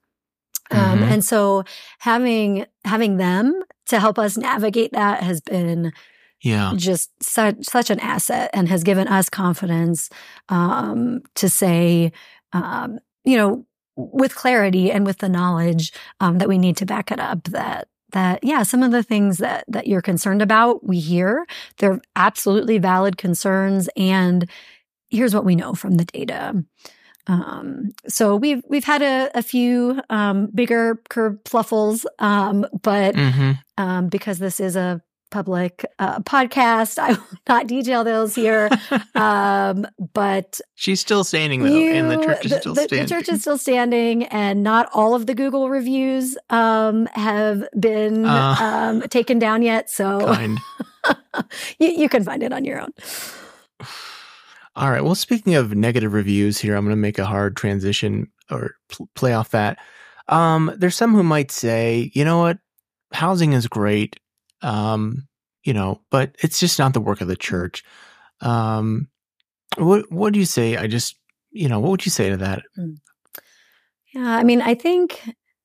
[0.72, 1.04] Um, mm-hmm.
[1.04, 1.64] and so
[2.00, 5.94] having having them to help us navigate that has been
[6.42, 6.74] yeah.
[6.76, 10.10] just such such an asset and has given us confidence
[10.50, 12.12] um, to say
[12.54, 17.12] um, you know with clarity and with the knowledge um, that we need to back
[17.12, 21.00] it up that that yeah some of the things that that you're concerned about we
[21.00, 21.46] hear.
[21.78, 24.50] They're absolutely valid concerns and
[25.10, 26.64] here's what we know from the data
[27.28, 33.52] um, so we've we've had a, a few um, bigger curb fluffles, um, but mm-hmm.
[33.78, 35.02] Um, because this is a
[35.32, 36.98] public uh, podcast.
[37.00, 38.70] I will not detail those here.
[39.16, 43.06] um, but she's still standing though, you, and the church is the, still the, standing.
[43.06, 48.26] The church is still standing, and not all of the Google reviews um, have been
[48.26, 49.90] uh, um, taken down yet.
[49.90, 50.34] So
[51.80, 52.94] you, you can find it on your own.
[54.76, 55.04] All right.
[55.04, 59.10] Well, speaking of negative reviews here, I'm going to make a hard transition or pl-
[59.16, 59.80] play off that.
[60.28, 62.58] Um, there's some who might say, you know what,
[63.14, 64.20] housing is great
[64.62, 65.28] um,
[65.64, 67.84] you know, but it's just not the work of the church.
[68.42, 69.08] Um,
[69.78, 70.76] what what do you say?
[70.78, 71.16] I just,
[71.52, 72.64] you know, what would you say to that?
[72.76, 72.94] Hmm.
[74.14, 75.22] Yeah, I mean, I think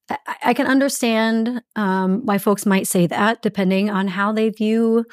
[0.09, 5.05] I, I can understand um, why folks might say that, depending on how they view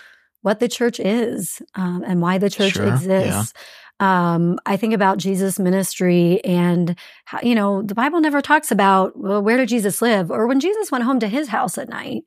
[0.41, 3.53] what the church is um, and why the church sure, exists.
[3.55, 3.61] Yeah.
[3.99, 6.95] Um, I think about Jesus' ministry and
[7.25, 10.29] how, you know, the Bible never talks about, well, where did Jesus live?
[10.29, 12.23] Or when Jesus went home to his house at night.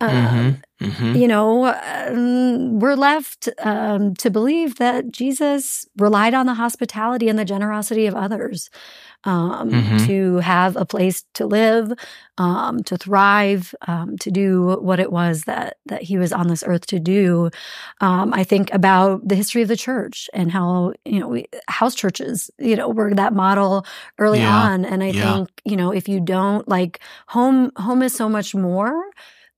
[0.00, 0.36] Mm-hmm.
[0.36, 1.16] Um, mm-hmm.
[1.16, 7.38] You know, um, we're left um, to believe that Jesus relied on the hospitality and
[7.38, 8.68] the generosity of others
[9.26, 10.06] um, mm-hmm.
[10.06, 11.92] to have a place to live,
[12.38, 16.64] um, to thrive, um, to do what it was that that he was on this
[16.66, 17.50] earth to do.
[18.00, 22.50] I think about the history of the church and how you know we, house churches,
[22.58, 23.84] you know, were that model
[24.18, 24.54] early yeah.
[24.54, 24.84] on.
[24.84, 25.34] And I yeah.
[25.34, 29.02] think you know if you don't like home, home is so much more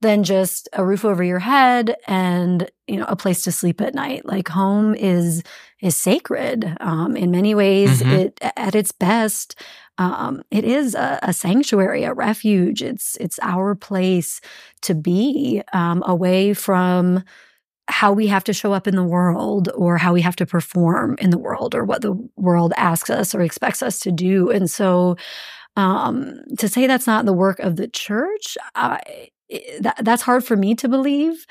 [0.01, 3.93] than just a roof over your head and you know a place to sleep at
[3.93, 5.43] night like home is
[5.81, 8.11] is sacred um, in many ways mm-hmm.
[8.11, 9.55] it at its best
[9.99, 12.81] um, it is a, a, sanctuary a refuge.
[12.81, 14.39] It's it's our place
[14.83, 17.23] to be um, away from
[17.89, 21.17] how we have to show up in the world or how we have to perform
[21.19, 24.49] in the world or what the world asks us or expects us to do.
[24.49, 25.17] And so
[25.75, 29.29] um, to say that's not the work of the church, I,
[29.81, 31.45] that, that's hard for me to believe,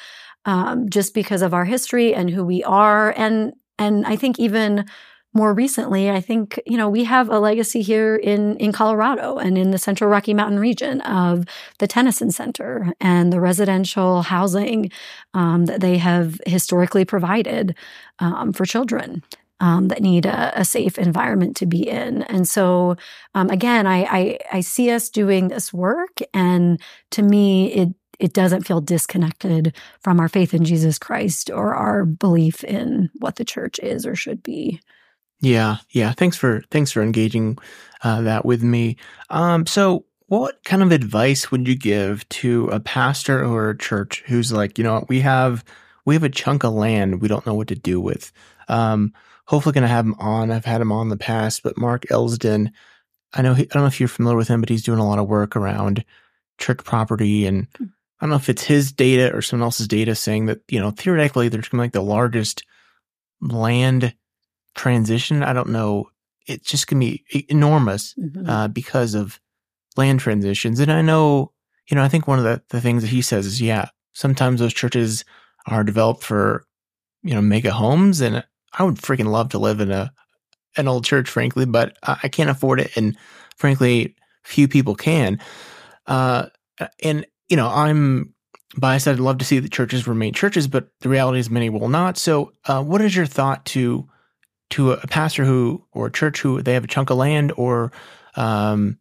[0.47, 4.87] um, just because of our history and who we are, and and I think even
[5.35, 9.59] more recently, I think you know we have a legacy here in in Colorado and
[9.59, 11.45] in the Central Rocky Mountain region of
[11.79, 14.91] the Tennyson Center and the residential housing
[15.35, 17.77] um, that they have historically provided
[18.19, 19.23] um, for children
[19.61, 22.23] um, that need a, a, safe environment to be in.
[22.25, 22.97] And so,
[23.35, 27.89] um, again, I, I, I see us doing this work, and to me, it
[28.19, 33.37] it doesn't feel disconnected from our faith in Jesus Christ or our belief in what
[33.37, 34.81] the church is or should be.
[35.41, 36.13] Yeah, yeah.
[36.13, 37.59] Thanks for thanks for engaging
[38.03, 38.97] uh, that with me.
[39.31, 44.25] Um, so, what kind of advice would you give to a pastor or a church
[44.27, 45.65] who's like, you know, we have
[46.05, 48.33] we have a chunk of land we don't know what to do with.
[48.69, 49.13] Um,
[49.47, 50.51] hopefully going to have him on.
[50.51, 52.71] I've had him on in the past, but Mark Elsdon,
[53.33, 55.07] I know he, I don't know if you're familiar with him, but he's doing a
[55.07, 56.05] lot of work around
[56.59, 57.85] church property and hmm.
[58.21, 60.91] I don't know if it's his data or someone else's data saying that, you know,
[60.91, 62.65] theoretically there's going to be like the largest
[63.41, 64.15] land
[64.75, 65.43] transition.
[65.43, 66.11] I don't know.
[66.47, 68.49] It's just going to be enormous mm-hmm.
[68.49, 69.39] uh, because of
[69.97, 70.81] land transitions.
[70.81, 71.53] And I know,
[71.89, 74.61] you know, I think one of the, the things that he says is, yeah, sometimes
[74.61, 75.25] those churches
[75.67, 76.65] are developed for,
[77.23, 78.21] you know, mega homes.
[78.21, 80.13] And I would freaking love to live in a
[80.77, 83.17] an old church, frankly, but I can't afford it, and
[83.57, 84.15] frankly,
[84.45, 85.41] few people can.
[86.07, 86.47] Uh,
[87.03, 88.35] and you know, I'm
[88.77, 89.09] biased.
[89.09, 92.19] I'd love to see the churches remain churches, but the reality is many will not.
[92.19, 94.09] So, uh, what is your thought to
[94.71, 97.91] to a pastor who or a church who they have a chunk of land or
[98.37, 98.99] um,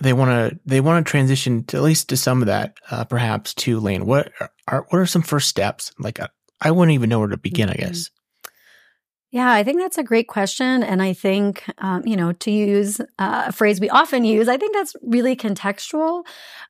[0.00, 3.04] they want to they want to transition to at least to some of that, uh,
[3.04, 4.06] perhaps to land.
[4.06, 4.32] What
[4.68, 5.92] are what are some first steps?
[5.98, 6.18] Like,
[6.60, 7.68] I wouldn't even know where to begin.
[7.68, 7.84] Mm-hmm.
[7.84, 8.10] I guess.
[9.30, 10.82] Yeah, I think that's a great question.
[10.82, 14.56] And I think, um, you know, to use uh, a phrase we often use, I
[14.56, 16.24] think that's really contextual.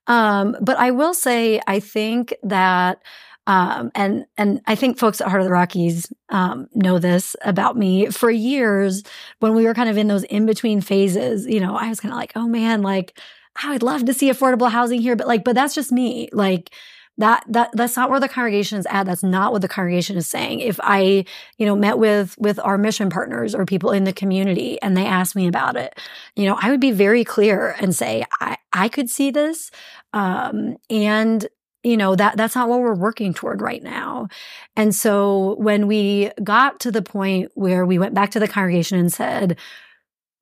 [0.06, 2.98] Um, but I will say, I think that
[3.46, 7.74] Um, and and I think folks at Heart of the Rockies um, know this about
[7.76, 8.06] me.
[8.10, 9.02] For years,
[9.40, 12.12] when we were kind of in those in between phases, you know, I was kind
[12.12, 13.18] of like, oh man, like
[13.64, 16.28] I would love to see affordable housing here, but like, but that's just me.
[16.32, 16.70] Like
[17.18, 19.04] that that that's not where the congregation is at.
[19.04, 20.60] That's not what the congregation is saying.
[20.60, 21.24] If I,
[21.58, 25.06] you know, met with with our mission partners or people in the community and they
[25.06, 25.98] asked me about it,
[26.34, 29.70] you know, I would be very clear and say, I I could see this.
[30.12, 31.46] Um, and
[31.82, 34.28] you know that that's not what we're working toward right now
[34.76, 38.98] and so when we got to the point where we went back to the congregation
[38.98, 39.56] and said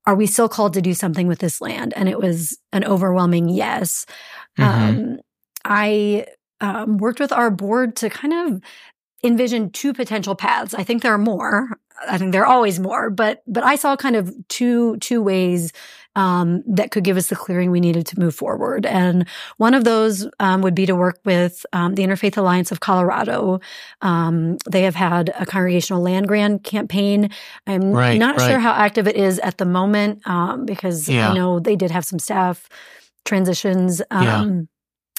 [0.07, 3.49] are we still called to do something with this land and it was an overwhelming
[3.49, 4.05] yes
[4.59, 4.65] mm-hmm.
[4.65, 5.19] um,
[5.65, 6.27] i
[6.61, 8.61] um, worked with our board to kind of
[9.25, 11.79] envision two potential paths i think there are more
[12.09, 15.73] i think there are always more but but i saw kind of two two ways
[16.19, 18.85] um, that could give us the clearing we needed to move forward.
[18.85, 19.29] And
[19.59, 23.61] one of those um, would be to work with um, the Interfaith Alliance of Colorado.
[24.03, 27.31] Um, they have had a congregational land grant campaign.
[27.69, 28.51] I'm right, not right.
[28.51, 31.31] sure how active it is at the moment um, because yeah.
[31.31, 32.69] I know they did have some staff
[33.25, 34.03] transitions.
[34.11, 34.69] Yeah um,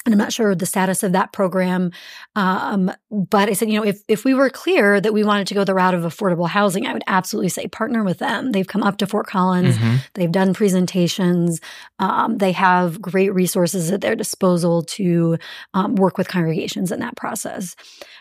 [0.06, 1.92] and I'm not sure the status of that program.
[2.34, 5.54] Um, but I said, you know, if, if we were clear that we wanted to
[5.54, 8.52] go the route of affordable housing, I would absolutely say partner with them.
[8.52, 9.76] They've come up to Fort Collins.
[9.76, 9.96] Mm-hmm.
[10.14, 11.60] They've done presentations.
[11.98, 15.36] Um, they have great resources at their disposal to
[15.74, 17.76] um, work with congregations in that process.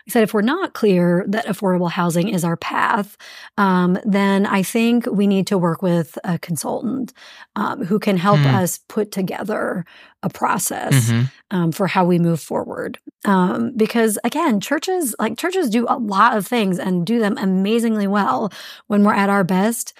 [0.07, 3.15] I said, if we're not clear that affordable housing is our path,
[3.57, 7.13] um, then I think we need to work with a consultant
[7.55, 8.53] um, who can help mm.
[8.53, 9.85] us put together
[10.21, 11.25] a process mm-hmm.
[11.51, 12.99] um, for how we move forward.
[13.25, 18.07] Um, because again, churches like churches do a lot of things and do them amazingly
[18.07, 18.51] well
[18.87, 19.93] when we're at our best.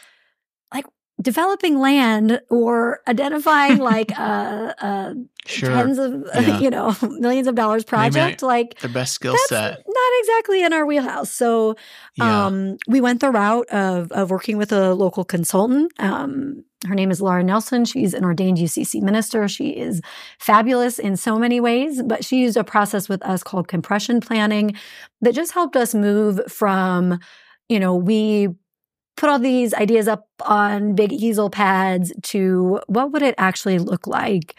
[0.73, 0.85] Like
[1.21, 5.15] developing land or identifying like a, a
[5.45, 5.69] sure.
[5.69, 6.59] tens of yeah.
[6.59, 9.83] you know millions of dollars project, like the best skill set.
[9.87, 11.31] Not exactly in our wheelhouse.
[11.31, 11.75] So
[12.15, 12.45] yeah.
[12.45, 15.93] um, we went the route of of working with a local consultant.
[16.87, 17.83] Her name is Laura Nelson.
[17.83, 19.47] She's an ordained UCC minister.
[19.47, 20.01] She is
[20.39, 24.73] fabulous in so many ways, but she used a process with us called compression planning
[25.21, 27.19] that just helped us move from,
[27.67, 28.49] you know, we
[29.17, 34.07] put all these ideas up on big easel pads to what would it actually look
[34.07, 34.57] like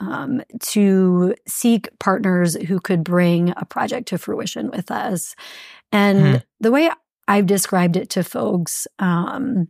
[0.00, 5.36] um, to seek partners who could bring a project to fruition with us.
[5.92, 6.36] And hmm.
[6.58, 6.90] the way
[7.28, 9.68] I've described it to folks um,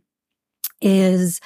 [0.81, 1.39] is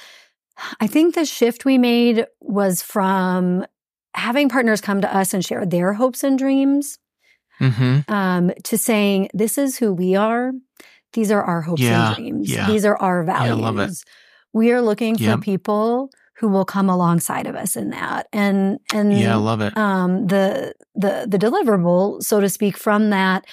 [0.80, 3.66] I think the shift we made was from
[4.14, 6.98] having partners come to us and share their hopes and dreams
[7.60, 8.10] mm-hmm.
[8.12, 10.52] um, to saying, This is who we are.
[11.12, 12.50] These are our hopes yeah, and dreams.
[12.50, 12.66] Yeah.
[12.66, 13.58] These are our values.
[13.58, 13.90] Yeah, love it.
[14.52, 15.38] We are looking yep.
[15.38, 18.26] for people who will come alongside of us in that.
[18.32, 19.76] And and yeah, I love it.
[19.76, 23.46] Um, the the the deliverable, so to speak, from that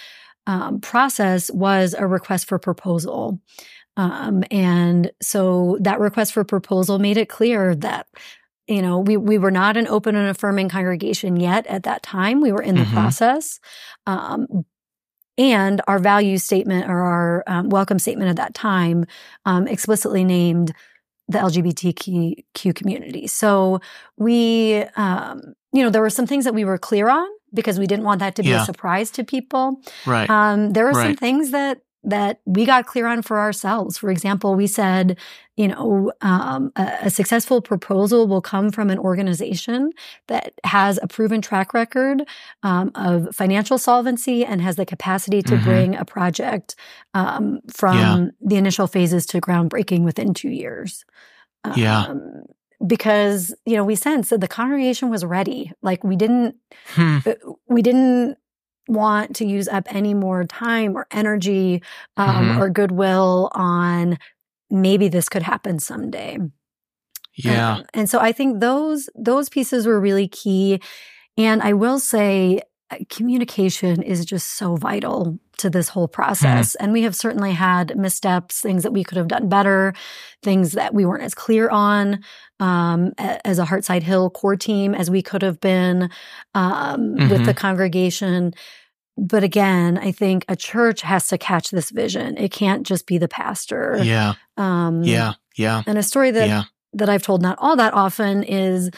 [0.48, 3.40] um, process was a request for proposal.
[3.96, 8.08] Um, and so that request for proposal made it clear that
[8.68, 12.40] you know we we were not an open and affirming congregation yet at that time
[12.40, 12.94] we were in the mm-hmm.
[12.94, 13.60] process
[14.08, 14.66] um,
[15.38, 19.06] and our value statement or our um, welcome statement at that time
[19.46, 20.74] um, explicitly named
[21.28, 23.28] the LGBTQ community.
[23.28, 23.80] So
[24.18, 27.88] we, um, you know, there were some things that we were clear on because we
[27.88, 28.64] didn't want that to be yeah.
[28.64, 29.82] a surprise to people.
[30.06, 30.30] Right.
[30.30, 31.06] Um, there were right.
[31.06, 33.98] some things that that we got clear on for ourselves.
[33.98, 35.18] For example, we said,
[35.56, 39.92] you know, um, a, a, successful proposal will come from an organization
[40.28, 42.24] that has a proven track record
[42.64, 45.64] um, of financial solvency and has the capacity to mm-hmm.
[45.64, 46.76] bring a project
[47.14, 48.26] um, from yeah.
[48.42, 51.06] the initial phases to groundbreaking within two years.
[51.76, 52.08] yeah.
[52.08, 52.44] Um,
[52.86, 56.56] because you know we sensed that the congregation was ready like we didn't
[56.88, 57.20] hmm.
[57.26, 57.34] Uh,
[57.70, 58.38] we didn't
[58.88, 61.82] want to use up any more time or energy
[62.18, 62.62] um, mm-hmm.
[62.62, 64.18] or goodwill on
[64.70, 66.38] maybe this could happen someday.
[67.36, 67.76] Yeah.
[67.76, 70.82] Um, and so I think those those pieces were really key.
[71.38, 72.62] And I will say
[73.10, 76.22] communication is just so vital to this whole mm-hmm.
[76.22, 76.72] process.
[76.72, 76.84] Mm-hmm.
[76.84, 79.94] And we have certainly had missteps, things that we could have done better,
[80.42, 82.24] things that we weren't as clear on
[82.60, 86.10] um, as a Heartside Hill core team as we could have been
[86.54, 87.30] um, mm-hmm.
[87.30, 88.54] with the congregation.
[89.16, 92.38] But again, I think a church has to catch this vision.
[92.38, 94.00] It can't just be the pastor.
[94.02, 94.34] Yeah.
[94.58, 95.34] Um, yeah.
[95.56, 95.84] Yeah.
[95.86, 96.64] And a story that yeah.
[96.94, 98.90] that I've told not all that often is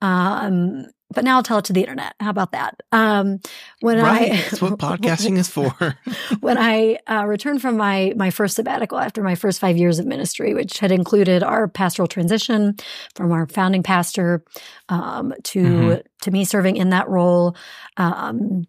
[0.00, 2.14] um, but now I'll tell it to the internet.
[2.20, 2.80] How about that?
[2.92, 3.40] Um,
[3.80, 4.32] when right.
[4.32, 5.72] I that's what podcasting is for.
[6.40, 10.06] when I uh, returned from my my first sabbatical after my first five years of
[10.06, 12.76] ministry, which had included our pastoral transition
[13.14, 14.44] from our founding pastor
[14.88, 16.00] um, to mm-hmm.
[16.22, 17.56] to me serving in that role.
[17.96, 18.66] Um,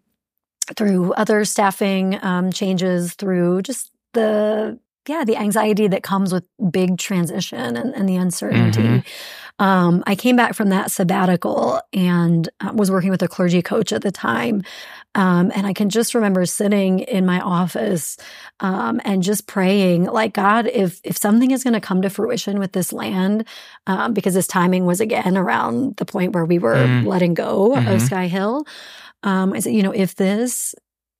[0.74, 4.78] through other staffing um, changes, through just the
[5.08, 8.82] yeah the anxiety that comes with big transition and, and the uncertainty.
[8.82, 9.08] Mm-hmm.
[9.58, 13.92] Um, I came back from that sabbatical and uh, was working with a clergy coach
[13.92, 14.62] at the time.
[15.14, 18.18] Um, and I can just remember sitting in my office
[18.60, 22.58] um, and just praying, like God, if if something is going to come to fruition
[22.58, 23.46] with this land,
[23.86, 27.06] um, because this timing was again around the point where we were mm.
[27.06, 27.88] letting go mm-hmm.
[27.88, 28.66] of Sky Hill.
[29.22, 30.74] Um, I said, you know, if this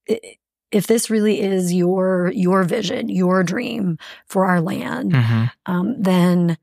[0.06, 5.44] if this really is your your vision, your dream for our land, mm-hmm.
[5.64, 6.58] um, then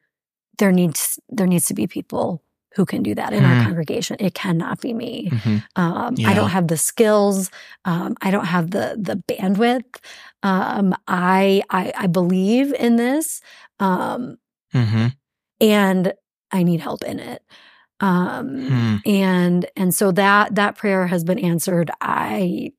[0.58, 2.42] there needs there needs to be people
[2.76, 3.48] who can do that in mm.
[3.48, 4.18] our congregation.
[4.20, 5.30] It cannot be me.
[5.30, 5.58] Mm-hmm.
[5.76, 6.30] Um, yeah.
[6.30, 7.52] I don't have the skills.
[7.86, 9.98] Um, I don't have the the bandwidth.
[10.42, 13.42] Um, I, I, I believe in this,
[13.80, 14.38] um,
[14.74, 15.08] mm-hmm.
[15.62, 16.14] and
[16.52, 17.44] I need help in it.
[18.02, 19.02] Mm.
[19.06, 21.90] And and so that that prayer has been answered.
[22.02, 22.74] I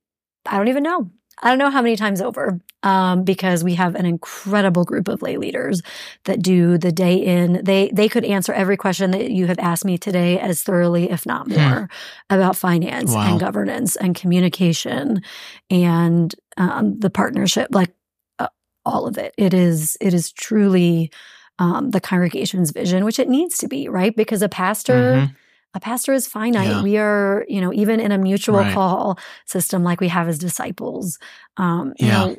[0.45, 1.11] I don't even know.
[1.43, 5.23] I don't know how many times over, um, because we have an incredible group of
[5.23, 5.83] lay leaders
[6.25, 7.61] that do the day in.
[7.65, 11.27] They they could answer every question that you have asked me today as thoroughly, if
[11.27, 11.61] not hmm.
[11.61, 11.89] more,
[12.31, 12.35] hmm.
[12.35, 13.31] about finance wow.
[13.31, 15.23] and governance and communication
[15.71, 17.93] and um, the partnership, like
[18.39, 18.49] uh,
[18.85, 19.35] all of it.
[19.37, 21.11] It is it is truly
[21.59, 24.15] um, the congregation's vision, which it needs to be, right?
[24.15, 25.15] Because a pastor.
[25.15, 25.35] Mm-hmm
[25.75, 26.69] a pastor is finite.
[26.69, 26.83] Yeah.
[26.83, 28.73] We are, you know, even in a mutual right.
[28.73, 31.19] call system like we have as disciples,
[31.57, 32.37] um, you know,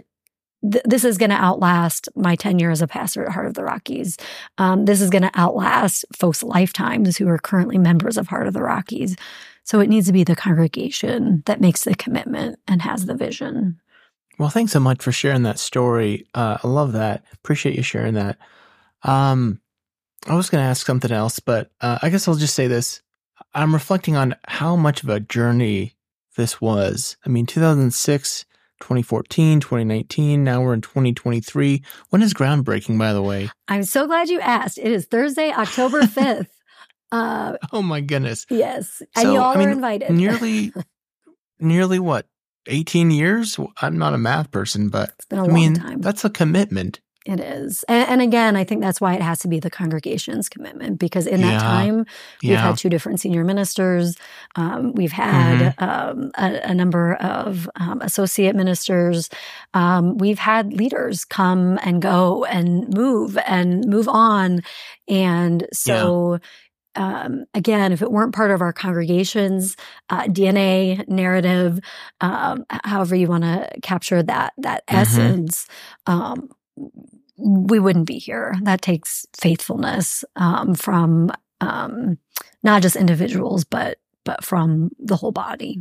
[0.72, 3.64] th- this is going to outlast my tenure as a pastor at Heart of the
[3.64, 4.18] Rockies.
[4.58, 8.54] Um, this is going to outlast folks' lifetimes who are currently members of Heart of
[8.54, 9.16] the Rockies.
[9.64, 13.82] So it needs to be the congregation that makes the commitment and has the vision.
[14.38, 16.28] Well, thanks so much for sharing that story.
[16.34, 17.24] Uh, I love that.
[17.34, 18.38] Appreciate you sharing that.
[19.04, 19.62] Um,
[20.28, 23.02] I was going to ask something else, but uh, I guess I'll just say this.
[23.56, 25.96] I'm reflecting on how much of a journey
[26.36, 27.16] this was.
[27.26, 28.46] I mean, 2006,
[28.82, 31.82] 2014, 2019, now we're in 2023.
[32.10, 33.50] When is groundbreaking, by the way?
[33.70, 34.78] I'm so glad you asked.
[34.78, 36.48] It is Thursday, October 5th.
[37.14, 38.46] Uh, oh my goodness.
[38.50, 39.02] Yes.
[39.16, 40.12] And you all I mean, are invited.
[40.12, 40.74] nearly,
[41.60, 42.28] nearly what?
[42.68, 43.58] 18 years?
[43.82, 46.02] I'm not a math person, but it's been a I long mean, time.
[46.02, 47.00] That's a commitment.
[47.26, 47.84] It is.
[47.88, 51.26] And, and, again, I think that's why it has to be the congregation's commitment because
[51.26, 51.60] in that yeah.
[51.60, 51.98] time,
[52.44, 52.68] we've yeah.
[52.68, 54.16] had two different senior ministers.
[54.56, 55.84] Um, we've had mm-hmm.
[55.84, 59.32] um, a, a, number of um, associate ministers.
[59.74, 64.62] Um, we've had leaders come and go and move and move on.
[65.08, 66.48] And so, yeah.
[66.98, 69.76] Um, again, if it weren't part of our congregation's
[70.10, 71.82] uh, DNA narrative,
[72.22, 75.02] um, however you want to capture that that mm-hmm.
[75.02, 75.68] essence,
[76.08, 76.48] um,
[77.38, 78.56] we wouldn't be here.
[78.64, 81.32] That takes faithfulness um, from
[81.62, 82.18] um,
[82.64, 85.80] not just individuals, but but from the whole body.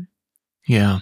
[0.66, 1.00] Yeah.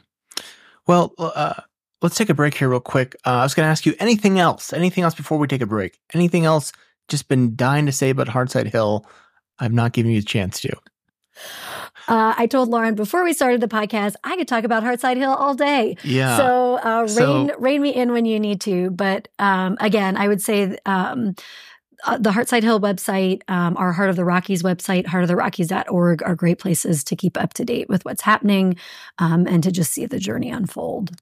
[0.87, 1.55] Well, uh,
[2.01, 3.17] let's take a break here real quick.
[3.27, 5.67] Uh, I was going to ask you anything else, anything else before we take a
[5.67, 5.99] break.
[6.15, 6.73] Anything else?
[7.09, 9.07] Just been dying to say about Heartside Hill.
[9.59, 10.73] I've not given you a chance to.
[12.09, 15.33] Uh, I told Lauren before we started the podcast, I could talk about Heartside Hill
[15.33, 15.97] all day.
[16.03, 16.37] Yeah.
[16.37, 18.91] So, uh, rein, so, rein me in when you need to.
[18.91, 21.35] But um, again, I would say um,
[22.05, 26.59] uh, the Heartside Hill website, um, our Heart of the Rockies website, heartoftherockies.org are great
[26.59, 28.77] places to keep up to date with what's happening
[29.19, 31.13] um, and to just see the journey unfold.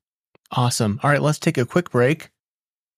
[0.53, 0.99] Awesome.
[1.03, 2.31] All right, let's take a quick break.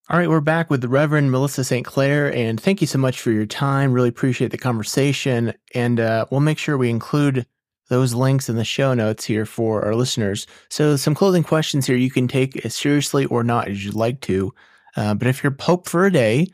[0.09, 1.87] All right, we're back with the Reverend Melissa St.
[1.87, 3.93] Clair, and thank you so much for your time.
[3.93, 5.55] Really appreciate the conversation.
[5.75, 7.47] And uh, we'll make sure we include
[7.93, 10.47] those links in the show notes here for our listeners.
[10.71, 14.23] So, some closing questions here you can take as seriously or not as you'd like
[14.23, 14.55] to.
[14.97, 16.47] Uh, but if you're Pope for a day,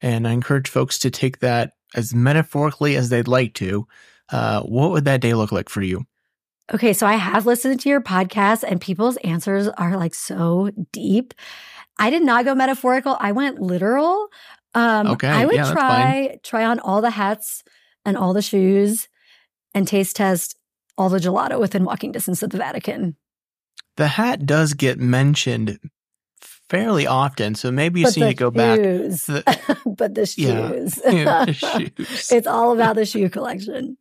[0.00, 3.88] and I encourage folks to take that as metaphorically as they'd like to,
[4.30, 6.06] uh, what would that day look like for you?
[6.72, 11.34] Okay, so I have listened to your podcast, and people's answers are like so deep.
[11.98, 13.16] I did not go metaphorical.
[13.18, 14.28] I went literal.
[14.74, 17.64] Um, okay, I would yeah, try try on all the hats
[18.04, 19.08] and all the shoes
[19.74, 20.56] and taste test
[20.96, 23.16] all the gelato within walking distance of the Vatican.
[23.96, 25.78] The hat does get mentioned
[26.68, 29.26] fairly often, so maybe you but need to go shoes.
[29.26, 29.44] back.
[29.44, 31.00] The, but the shoes.
[31.04, 31.52] Yeah, yeah, the
[31.98, 32.32] shoes.
[32.32, 33.96] it's all about the shoe collection.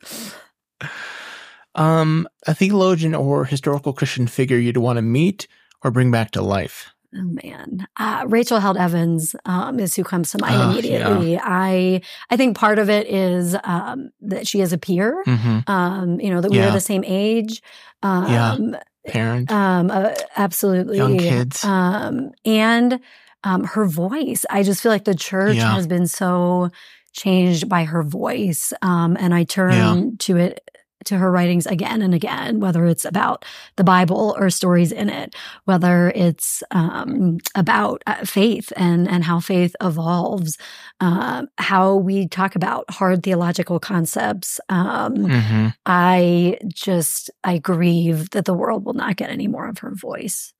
[1.75, 5.47] Um, a theologian or historical Christian figure you'd want to meet
[5.83, 6.92] or bring back to life.
[7.15, 11.33] Oh man, uh, Rachel Held Evans um, is who comes to mind uh, immediately.
[11.33, 11.41] Yeah.
[11.43, 15.23] I I think part of it is um, that she is a peer.
[15.27, 15.69] Mm-hmm.
[15.69, 16.69] Um, you know that we yeah.
[16.69, 17.61] are the same age.
[18.03, 18.75] yeah, um,
[19.07, 19.51] parent.
[19.51, 21.63] Um, uh, absolutely, young kids.
[21.63, 22.99] Um, and
[23.43, 24.45] her voice.
[24.49, 25.75] I just feel like the church yeah.
[25.75, 26.69] has been so
[27.11, 30.67] changed by her voice, and I turn to it
[31.05, 33.45] to her writings again and again, whether it's about
[33.75, 35.35] the Bible or stories in it,
[35.65, 40.57] whether it's um, about uh, faith and and how faith evolves,
[40.99, 44.59] uh, how we talk about hard theological concepts.
[44.69, 45.67] Um, mm-hmm.
[45.85, 50.53] I just I grieve that the world will not get any more of her voice.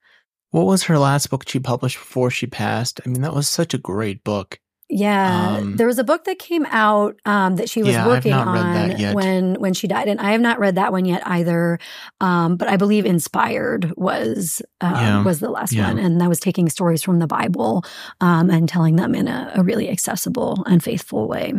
[0.52, 3.02] What was her last book she published before she passed?
[3.04, 4.60] I mean, that was such a great book.
[4.96, 8.32] Yeah, um, there was a book that came out um, that she was yeah, working
[8.32, 11.80] on when when she died, and I have not read that one yet either.
[12.22, 15.88] Um, but I believe Inspired was uh, yeah, was the last yeah.
[15.88, 17.84] one, and that was taking stories from the Bible
[18.22, 21.54] um, and telling them in a, a, really accessible and faithful way.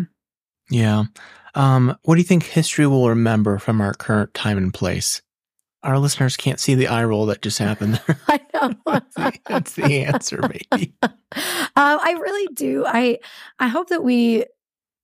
[0.70, 1.04] Yeah.
[1.56, 5.22] Um, what do you think history will remember from our current time and place?
[5.84, 8.18] Our listeners can't see the eye roll that just happened there.
[8.28, 8.74] I know.
[8.86, 10.94] that's, the, that's, the, answer, maybe.
[11.02, 11.12] um,
[11.76, 12.84] I really do.
[12.86, 13.18] I
[13.58, 14.46] I hope that we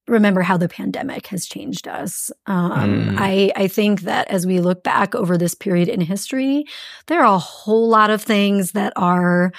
[0.09, 2.31] remember how the pandemic has changed us.
[2.47, 3.17] Um, mm.
[3.19, 6.65] I I think that as we look back over this period in history,
[7.07, 9.53] there are a whole lot of things that are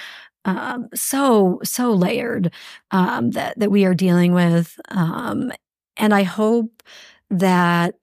[0.44, 2.52] um, so so layered
[2.90, 5.52] um, that that we are dealing with, um,
[5.98, 6.82] and I hope
[7.30, 7.96] that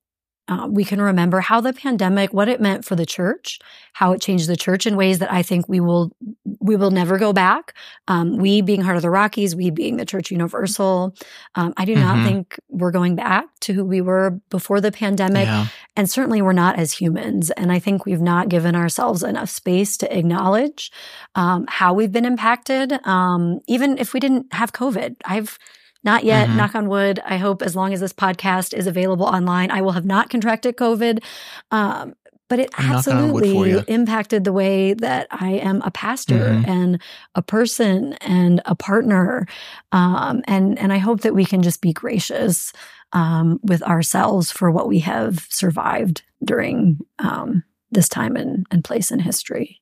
[0.49, 3.59] uh, we can remember how the pandemic, what it meant for the church,
[3.93, 6.13] how it changed the church in ways that I think we will
[6.61, 7.75] we will never go back.
[8.09, 11.15] Um, we being Heart of the Rockies, we being the Church Universal,
[11.55, 12.03] um, I do mm-hmm.
[12.03, 15.67] not think we're going back to who we were before the pandemic, yeah.
[15.97, 17.51] and certainly we're not as humans.
[17.51, 20.91] And I think we've not given ourselves enough space to acknowledge
[21.35, 25.17] um, how we've been impacted, um, even if we didn't have COVID.
[25.25, 25.59] I've
[26.05, 26.57] not yet, mm-hmm.
[26.57, 27.21] knock on wood.
[27.25, 30.77] I hope as long as this podcast is available online, I will have not contracted
[30.77, 31.23] COVID.
[31.71, 32.15] Um,
[32.49, 36.71] but it absolutely impacted the way that I am a pastor mm-hmm.
[36.71, 37.03] and
[37.35, 39.47] a person and a partner.
[39.93, 42.73] Um, and, and I hope that we can just be gracious
[43.13, 49.11] um, with ourselves for what we have survived during um, this time and, and place
[49.11, 49.81] in history.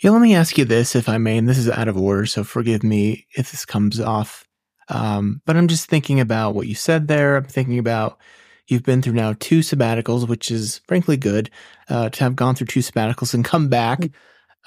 [0.00, 2.24] Yeah, let me ask you this, if I may, and this is out of order,
[2.24, 4.47] so forgive me if this comes off
[4.88, 7.36] um, but I'm just thinking about what you said there.
[7.36, 8.18] I'm thinking about
[8.66, 11.50] you've been through now two sabbaticals, which is frankly good
[11.88, 14.12] uh, to have gone through two sabbaticals and come back mm.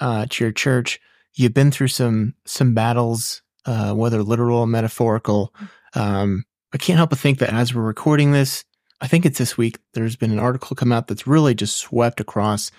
[0.00, 1.00] uh, to your church.
[1.34, 5.54] You've been through some some battles, uh, whether literal or metaphorical.
[5.94, 8.64] Um, I can't help but think that as we're recording this,
[9.00, 9.78] I think it's this week.
[9.94, 12.70] There's been an article come out that's really just swept across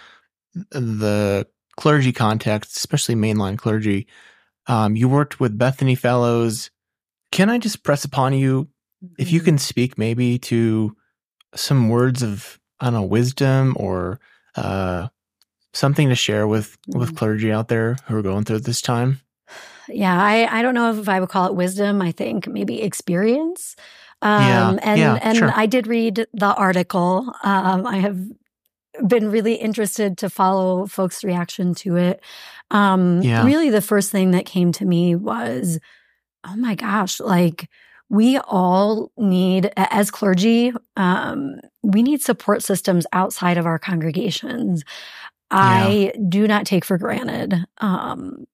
[0.72, 4.08] the clergy context, especially mainline clergy.
[4.68, 6.72] Um, you worked with Bethany Fellows
[7.34, 8.70] can I just press upon you
[9.18, 9.46] if you mm-hmm.
[9.46, 10.96] can speak maybe to
[11.56, 14.20] some words of I don't know wisdom or
[14.56, 15.08] uh,
[15.74, 17.18] something to share with with mm-hmm.
[17.18, 19.20] clergy out there who are going through this time?
[19.90, 22.02] Yeah, I, I don't know if I would call it wisdom.
[22.02, 23.76] I think maybe experience.
[24.22, 25.52] Um, yeah, and yeah, and sure.
[25.54, 27.34] I did read the article.
[27.44, 28.22] Um, I have
[29.08, 32.22] been really interested to follow folks' reaction to it.
[32.70, 33.44] Um, yeah.
[33.44, 35.80] Really, the first thing that came to me was
[36.46, 37.70] oh my gosh, like
[38.10, 44.84] we all need, as clergy, um, we need support systems outside of our congregations.
[45.52, 45.58] Yeah.
[45.60, 48.46] I do not take for granted um,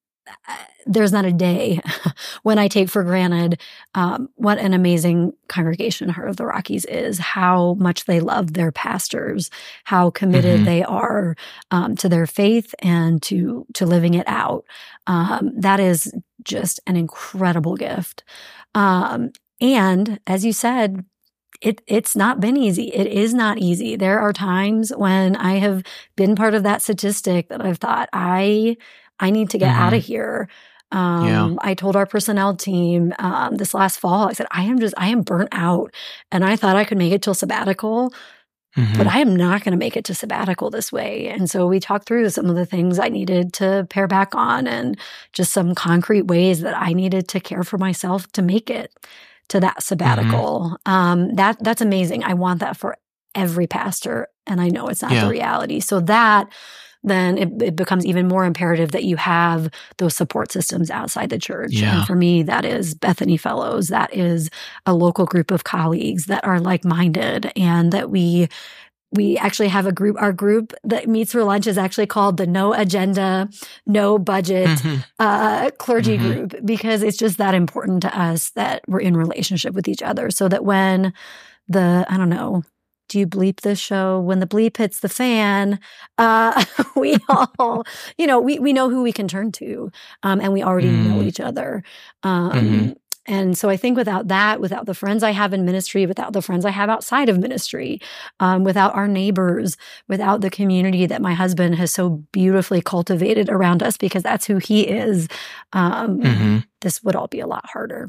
[0.86, 1.80] there's not a day
[2.42, 3.60] when I take for granted
[3.94, 8.72] um, what an amazing congregation Heart of the Rockies is, how much they love their
[8.72, 9.50] pastors,
[9.84, 10.64] how committed mm-hmm.
[10.64, 11.36] they are
[11.70, 14.64] um, to their faith and to to living it out.
[15.06, 16.12] Um, that is
[16.44, 18.24] just an incredible gift.
[18.74, 21.04] Um, and as you said,
[21.60, 22.88] it it's not been easy.
[22.88, 23.96] It is not easy.
[23.96, 25.82] There are times when I have
[26.16, 28.76] been part of that statistic that I've thought I
[29.20, 29.82] I need to get mm-hmm.
[29.82, 30.48] out of here.
[30.92, 31.54] Um, yeah.
[31.60, 35.08] I told our personnel team um, this last fall, I said, I am just, I
[35.08, 35.94] am burnt out.
[36.32, 38.12] And I thought I could make it till sabbatical,
[38.76, 38.98] mm-hmm.
[38.98, 41.28] but I am not going to make it to sabbatical this way.
[41.28, 44.66] And so we talked through some of the things I needed to pare back on
[44.66, 44.98] and
[45.32, 48.92] just some concrete ways that I needed to care for myself to make it
[49.50, 50.76] to that sabbatical.
[50.86, 50.92] Mm-hmm.
[50.92, 52.24] Um, that, that's amazing.
[52.24, 52.96] I want that for
[53.36, 54.26] every pastor.
[54.44, 55.24] And I know it's not yeah.
[55.24, 55.78] the reality.
[55.78, 56.48] So that,
[57.02, 61.38] then it, it, becomes even more imperative that you have those support systems outside the
[61.38, 61.72] church.
[61.72, 61.98] Yeah.
[61.98, 63.88] And for me, that is Bethany Fellows.
[63.88, 64.50] That is
[64.84, 68.48] a local group of colleagues that are like minded and that we
[69.12, 72.46] we actually have a group our group that meets for lunch is actually called the
[72.46, 73.48] no agenda
[73.86, 75.00] no budget mm-hmm.
[75.18, 76.46] uh, clergy mm-hmm.
[76.46, 80.30] group because it's just that important to us that we're in relationship with each other
[80.30, 81.12] so that when
[81.68, 82.62] the i don't know
[83.10, 84.20] do you bleep this show?
[84.20, 85.80] When the bleep hits the fan,
[86.16, 86.64] uh,
[86.96, 87.84] we all,
[88.16, 89.90] you know, we, we know who we can turn to.
[90.22, 91.06] Um, and we already mm.
[91.06, 91.82] know each other.
[92.22, 92.90] Um, mm-hmm.
[93.26, 96.40] and so I think without that, without the friends I have in ministry, without the
[96.40, 98.00] friends I have outside of ministry,
[98.38, 99.76] um, without our neighbors,
[100.08, 104.58] without the community that my husband has so beautifully cultivated around us, because that's who
[104.58, 105.26] he is,
[105.72, 106.58] um, mm-hmm.
[106.80, 108.08] this would all be a lot harder.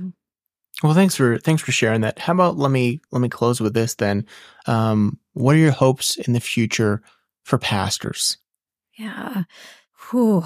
[0.84, 2.20] Well, thanks for thanks for sharing that.
[2.20, 4.26] How about let me let me close with this then.
[4.66, 7.02] Um, what are your hopes in the future
[7.44, 8.38] for pastors?
[8.98, 9.44] Yeah.
[10.10, 10.44] Whew.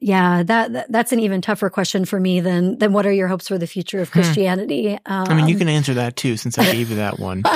[0.00, 3.28] Yeah, that, that, that's an even tougher question for me than than what are your
[3.28, 4.20] hopes for the future of hmm.
[4.20, 4.98] Christianity?
[5.06, 7.42] Um, I mean, you um, can answer that too, since I gave you that one.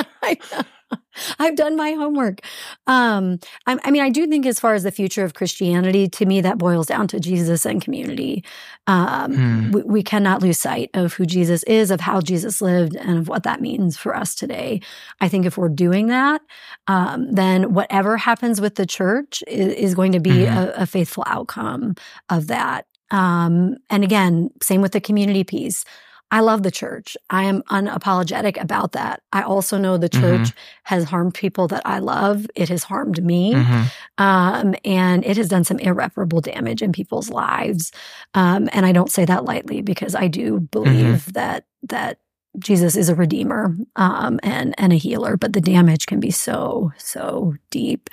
[1.41, 2.41] I've done my homework.
[2.85, 6.25] Um, I, I, mean, I do think as far as the future of Christianity, to
[6.25, 8.43] me, that boils down to Jesus and community.
[8.85, 9.71] Um, hmm.
[9.71, 13.27] we, we, cannot lose sight of who Jesus is, of how Jesus lived, and of
[13.27, 14.81] what that means for us today.
[15.19, 16.41] I think if we're doing that,
[16.87, 20.57] um, then whatever happens with the church is, is going to be mm-hmm.
[20.57, 21.95] a, a, faithful outcome
[22.29, 22.85] of that.
[23.11, 25.85] Um, and again, same with the community piece.
[26.31, 27.17] I love the church.
[27.29, 29.21] I am unapologetic about that.
[29.33, 30.59] I also know the church mm-hmm.
[30.85, 32.47] has harmed people that I love.
[32.55, 33.53] It has harmed me.
[33.53, 33.83] Mm-hmm.
[34.17, 37.91] Um, and it has done some irreparable damage in people's lives.
[38.33, 41.31] Um, and I don't say that lightly because I do believe mm-hmm.
[41.31, 42.19] that, that
[42.59, 46.91] Jesus is a redeemer um, and and a healer, but the damage can be so
[46.97, 48.09] so deep.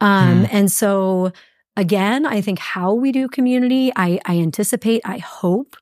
[0.00, 0.48] Um, mm.
[0.50, 1.32] And so
[1.76, 5.76] again, I think how we do community, I, I anticipate, I hope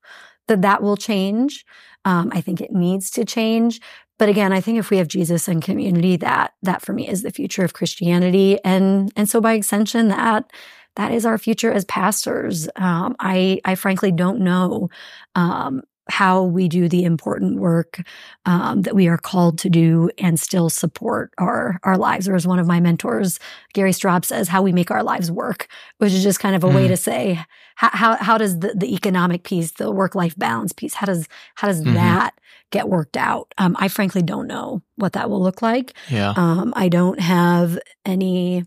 [0.48, 1.64] that that will change.
[2.04, 3.80] Um, I think it needs to change.
[4.18, 7.22] But again, I think if we have Jesus and community, that that for me is
[7.22, 10.50] the future of Christianity, and and so by extension, that
[10.96, 12.68] that is our future as pastors.
[12.76, 14.88] Um, I I frankly don't know
[15.34, 18.00] um, how we do the important work
[18.44, 22.28] um, that we are called to do and still support our our lives.
[22.28, 23.40] Or as one of my mentors,
[23.72, 26.68] Gary Straub says, how we make our lives work, which is just kind of a
[26.68, 26.74] mm.
[26.74, 27.44] way to say
[27.74, 31.28] how how, how does the, the economic piece, the work life balance piece, how does
[31.56, 31.94] how does mm-hmm.
[31.94, 32.34] that
[32.70, 33.52] get worked out?
[33.58, 35.94] Um, I frankly don't know what that will look like.
[36.08, 36.34] Yeah.
[36.36, 38.64] Um, I don't have any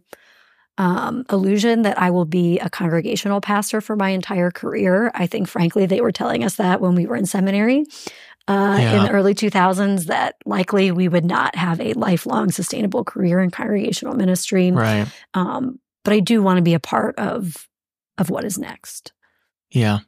[0.80, 5.12] um, illusion that I will be a congregational pastor for my entire career.
[5.14, 7.86] I think, frankly, they were telling us that when we were in seminary.
[8.48, 8.98] Uh, yeah.
[8.98, 13.52] in the early 2000s that likely we would not have a lifelong sustainable career in
[13.52, 14.72] congregational ministry.
[14.72, 15.06] Right.
[15.36, 17.68] Um, but I do want to be a part of
[18.18, 19.14] of what is next.
[19.70, 20.00] Yeah.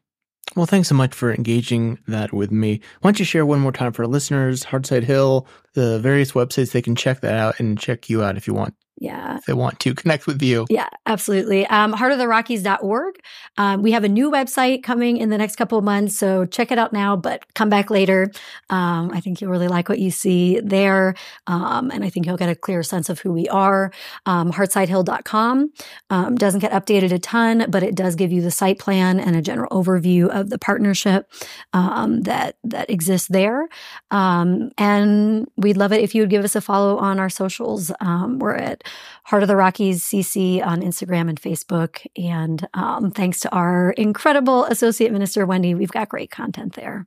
[0.55, 2.81] Well, thanks so much for engaging that with me.
[3.01, 5.45] Why don't you share one more time for our listeners, Heartside Hill,
[5.75, 8.73] the various websites they can check that out and check you out if you want.
[9.01, 9.37] Yeah.
[9.37, 10.67] If they want to connect with you.
[10.69, 11.65] Yeah, absolutely.
[11.65, 13.15] Um, heartoftherockies.org.
[13.57, 16.15] Um, we have a new website coming in the next couple of months.
[16.15, 18.31] So check it out now, but come back later.
[18.69, 21.15] Um, I think you'll really like what you see there.
[21.47, 23.91] Um, and I think you'll get a clear sense of who we are.
[24.27, 25.71] Um, heartsidehill.com
[26.11, 29.35] um, doesn't get updated a ton, but it does give you the site plan and
[29.35, 31.27] a general overview of the partnership
[31.73, 33.67] um, that, that exists there.
[34.11, 37.91] Um, and we'd love it if you would give us a follow on our socials.
[37.99, 38.83] We're at
[39.23, 42.03] Heart of the Rockies CC on Instagram and Facebook.
[42.17, 47.05] And um, thanks to our incredible associate minister, Wendy, we've got great content there.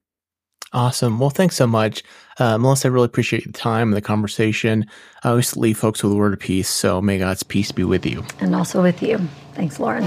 [0.72, 1.18] Awesome.
[1.20, 2.02] Well, thanks so much.
[2.38, 4.86] Uh, Melissa, I really appreciate the time and the conversation.
[5.22, 6.68] I always leave folks with a word of peace.
[6.68, 8.24] So may God's peace be with you.
[8.40, 9.18] And also with you.
[9.52, 10.02] Thanks, Lauren.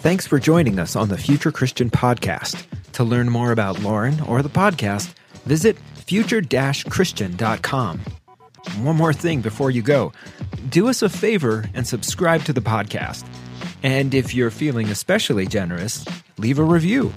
[0.00, 2.66] Thanks for joining us on the Future Christian Podcast.
[2.92, 5.14] To learn more about Lauren or the podcast,
[5.44, 8.00] visit future-christian.com.
[8.80, 10.12] One more thing before you go
[10.68, 13.24] do us a favor and subscribe to the podcast.
[13.82, 16.04] And if you're feeling especially generous,
[16.38, 17.12] leave a review.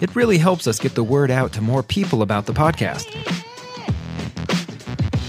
[0.00, 3.10] It really helps us get the word out to more people about the podcast.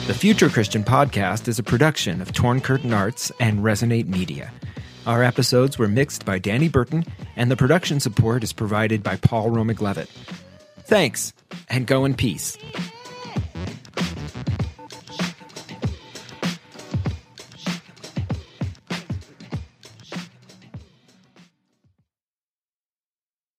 [0.07, 4.51] The Future Christian Podcast is a production of Torn Curtain Arts and Resonate Media.
[5.07, 7.05] Our episodes were mixed by Danny Burton,
[7.36, 10.09] and the production support is provided by Paul Romig Levitt.
[10.82, 11.34] Thanks,
[11.70, 12.57] and go in peace.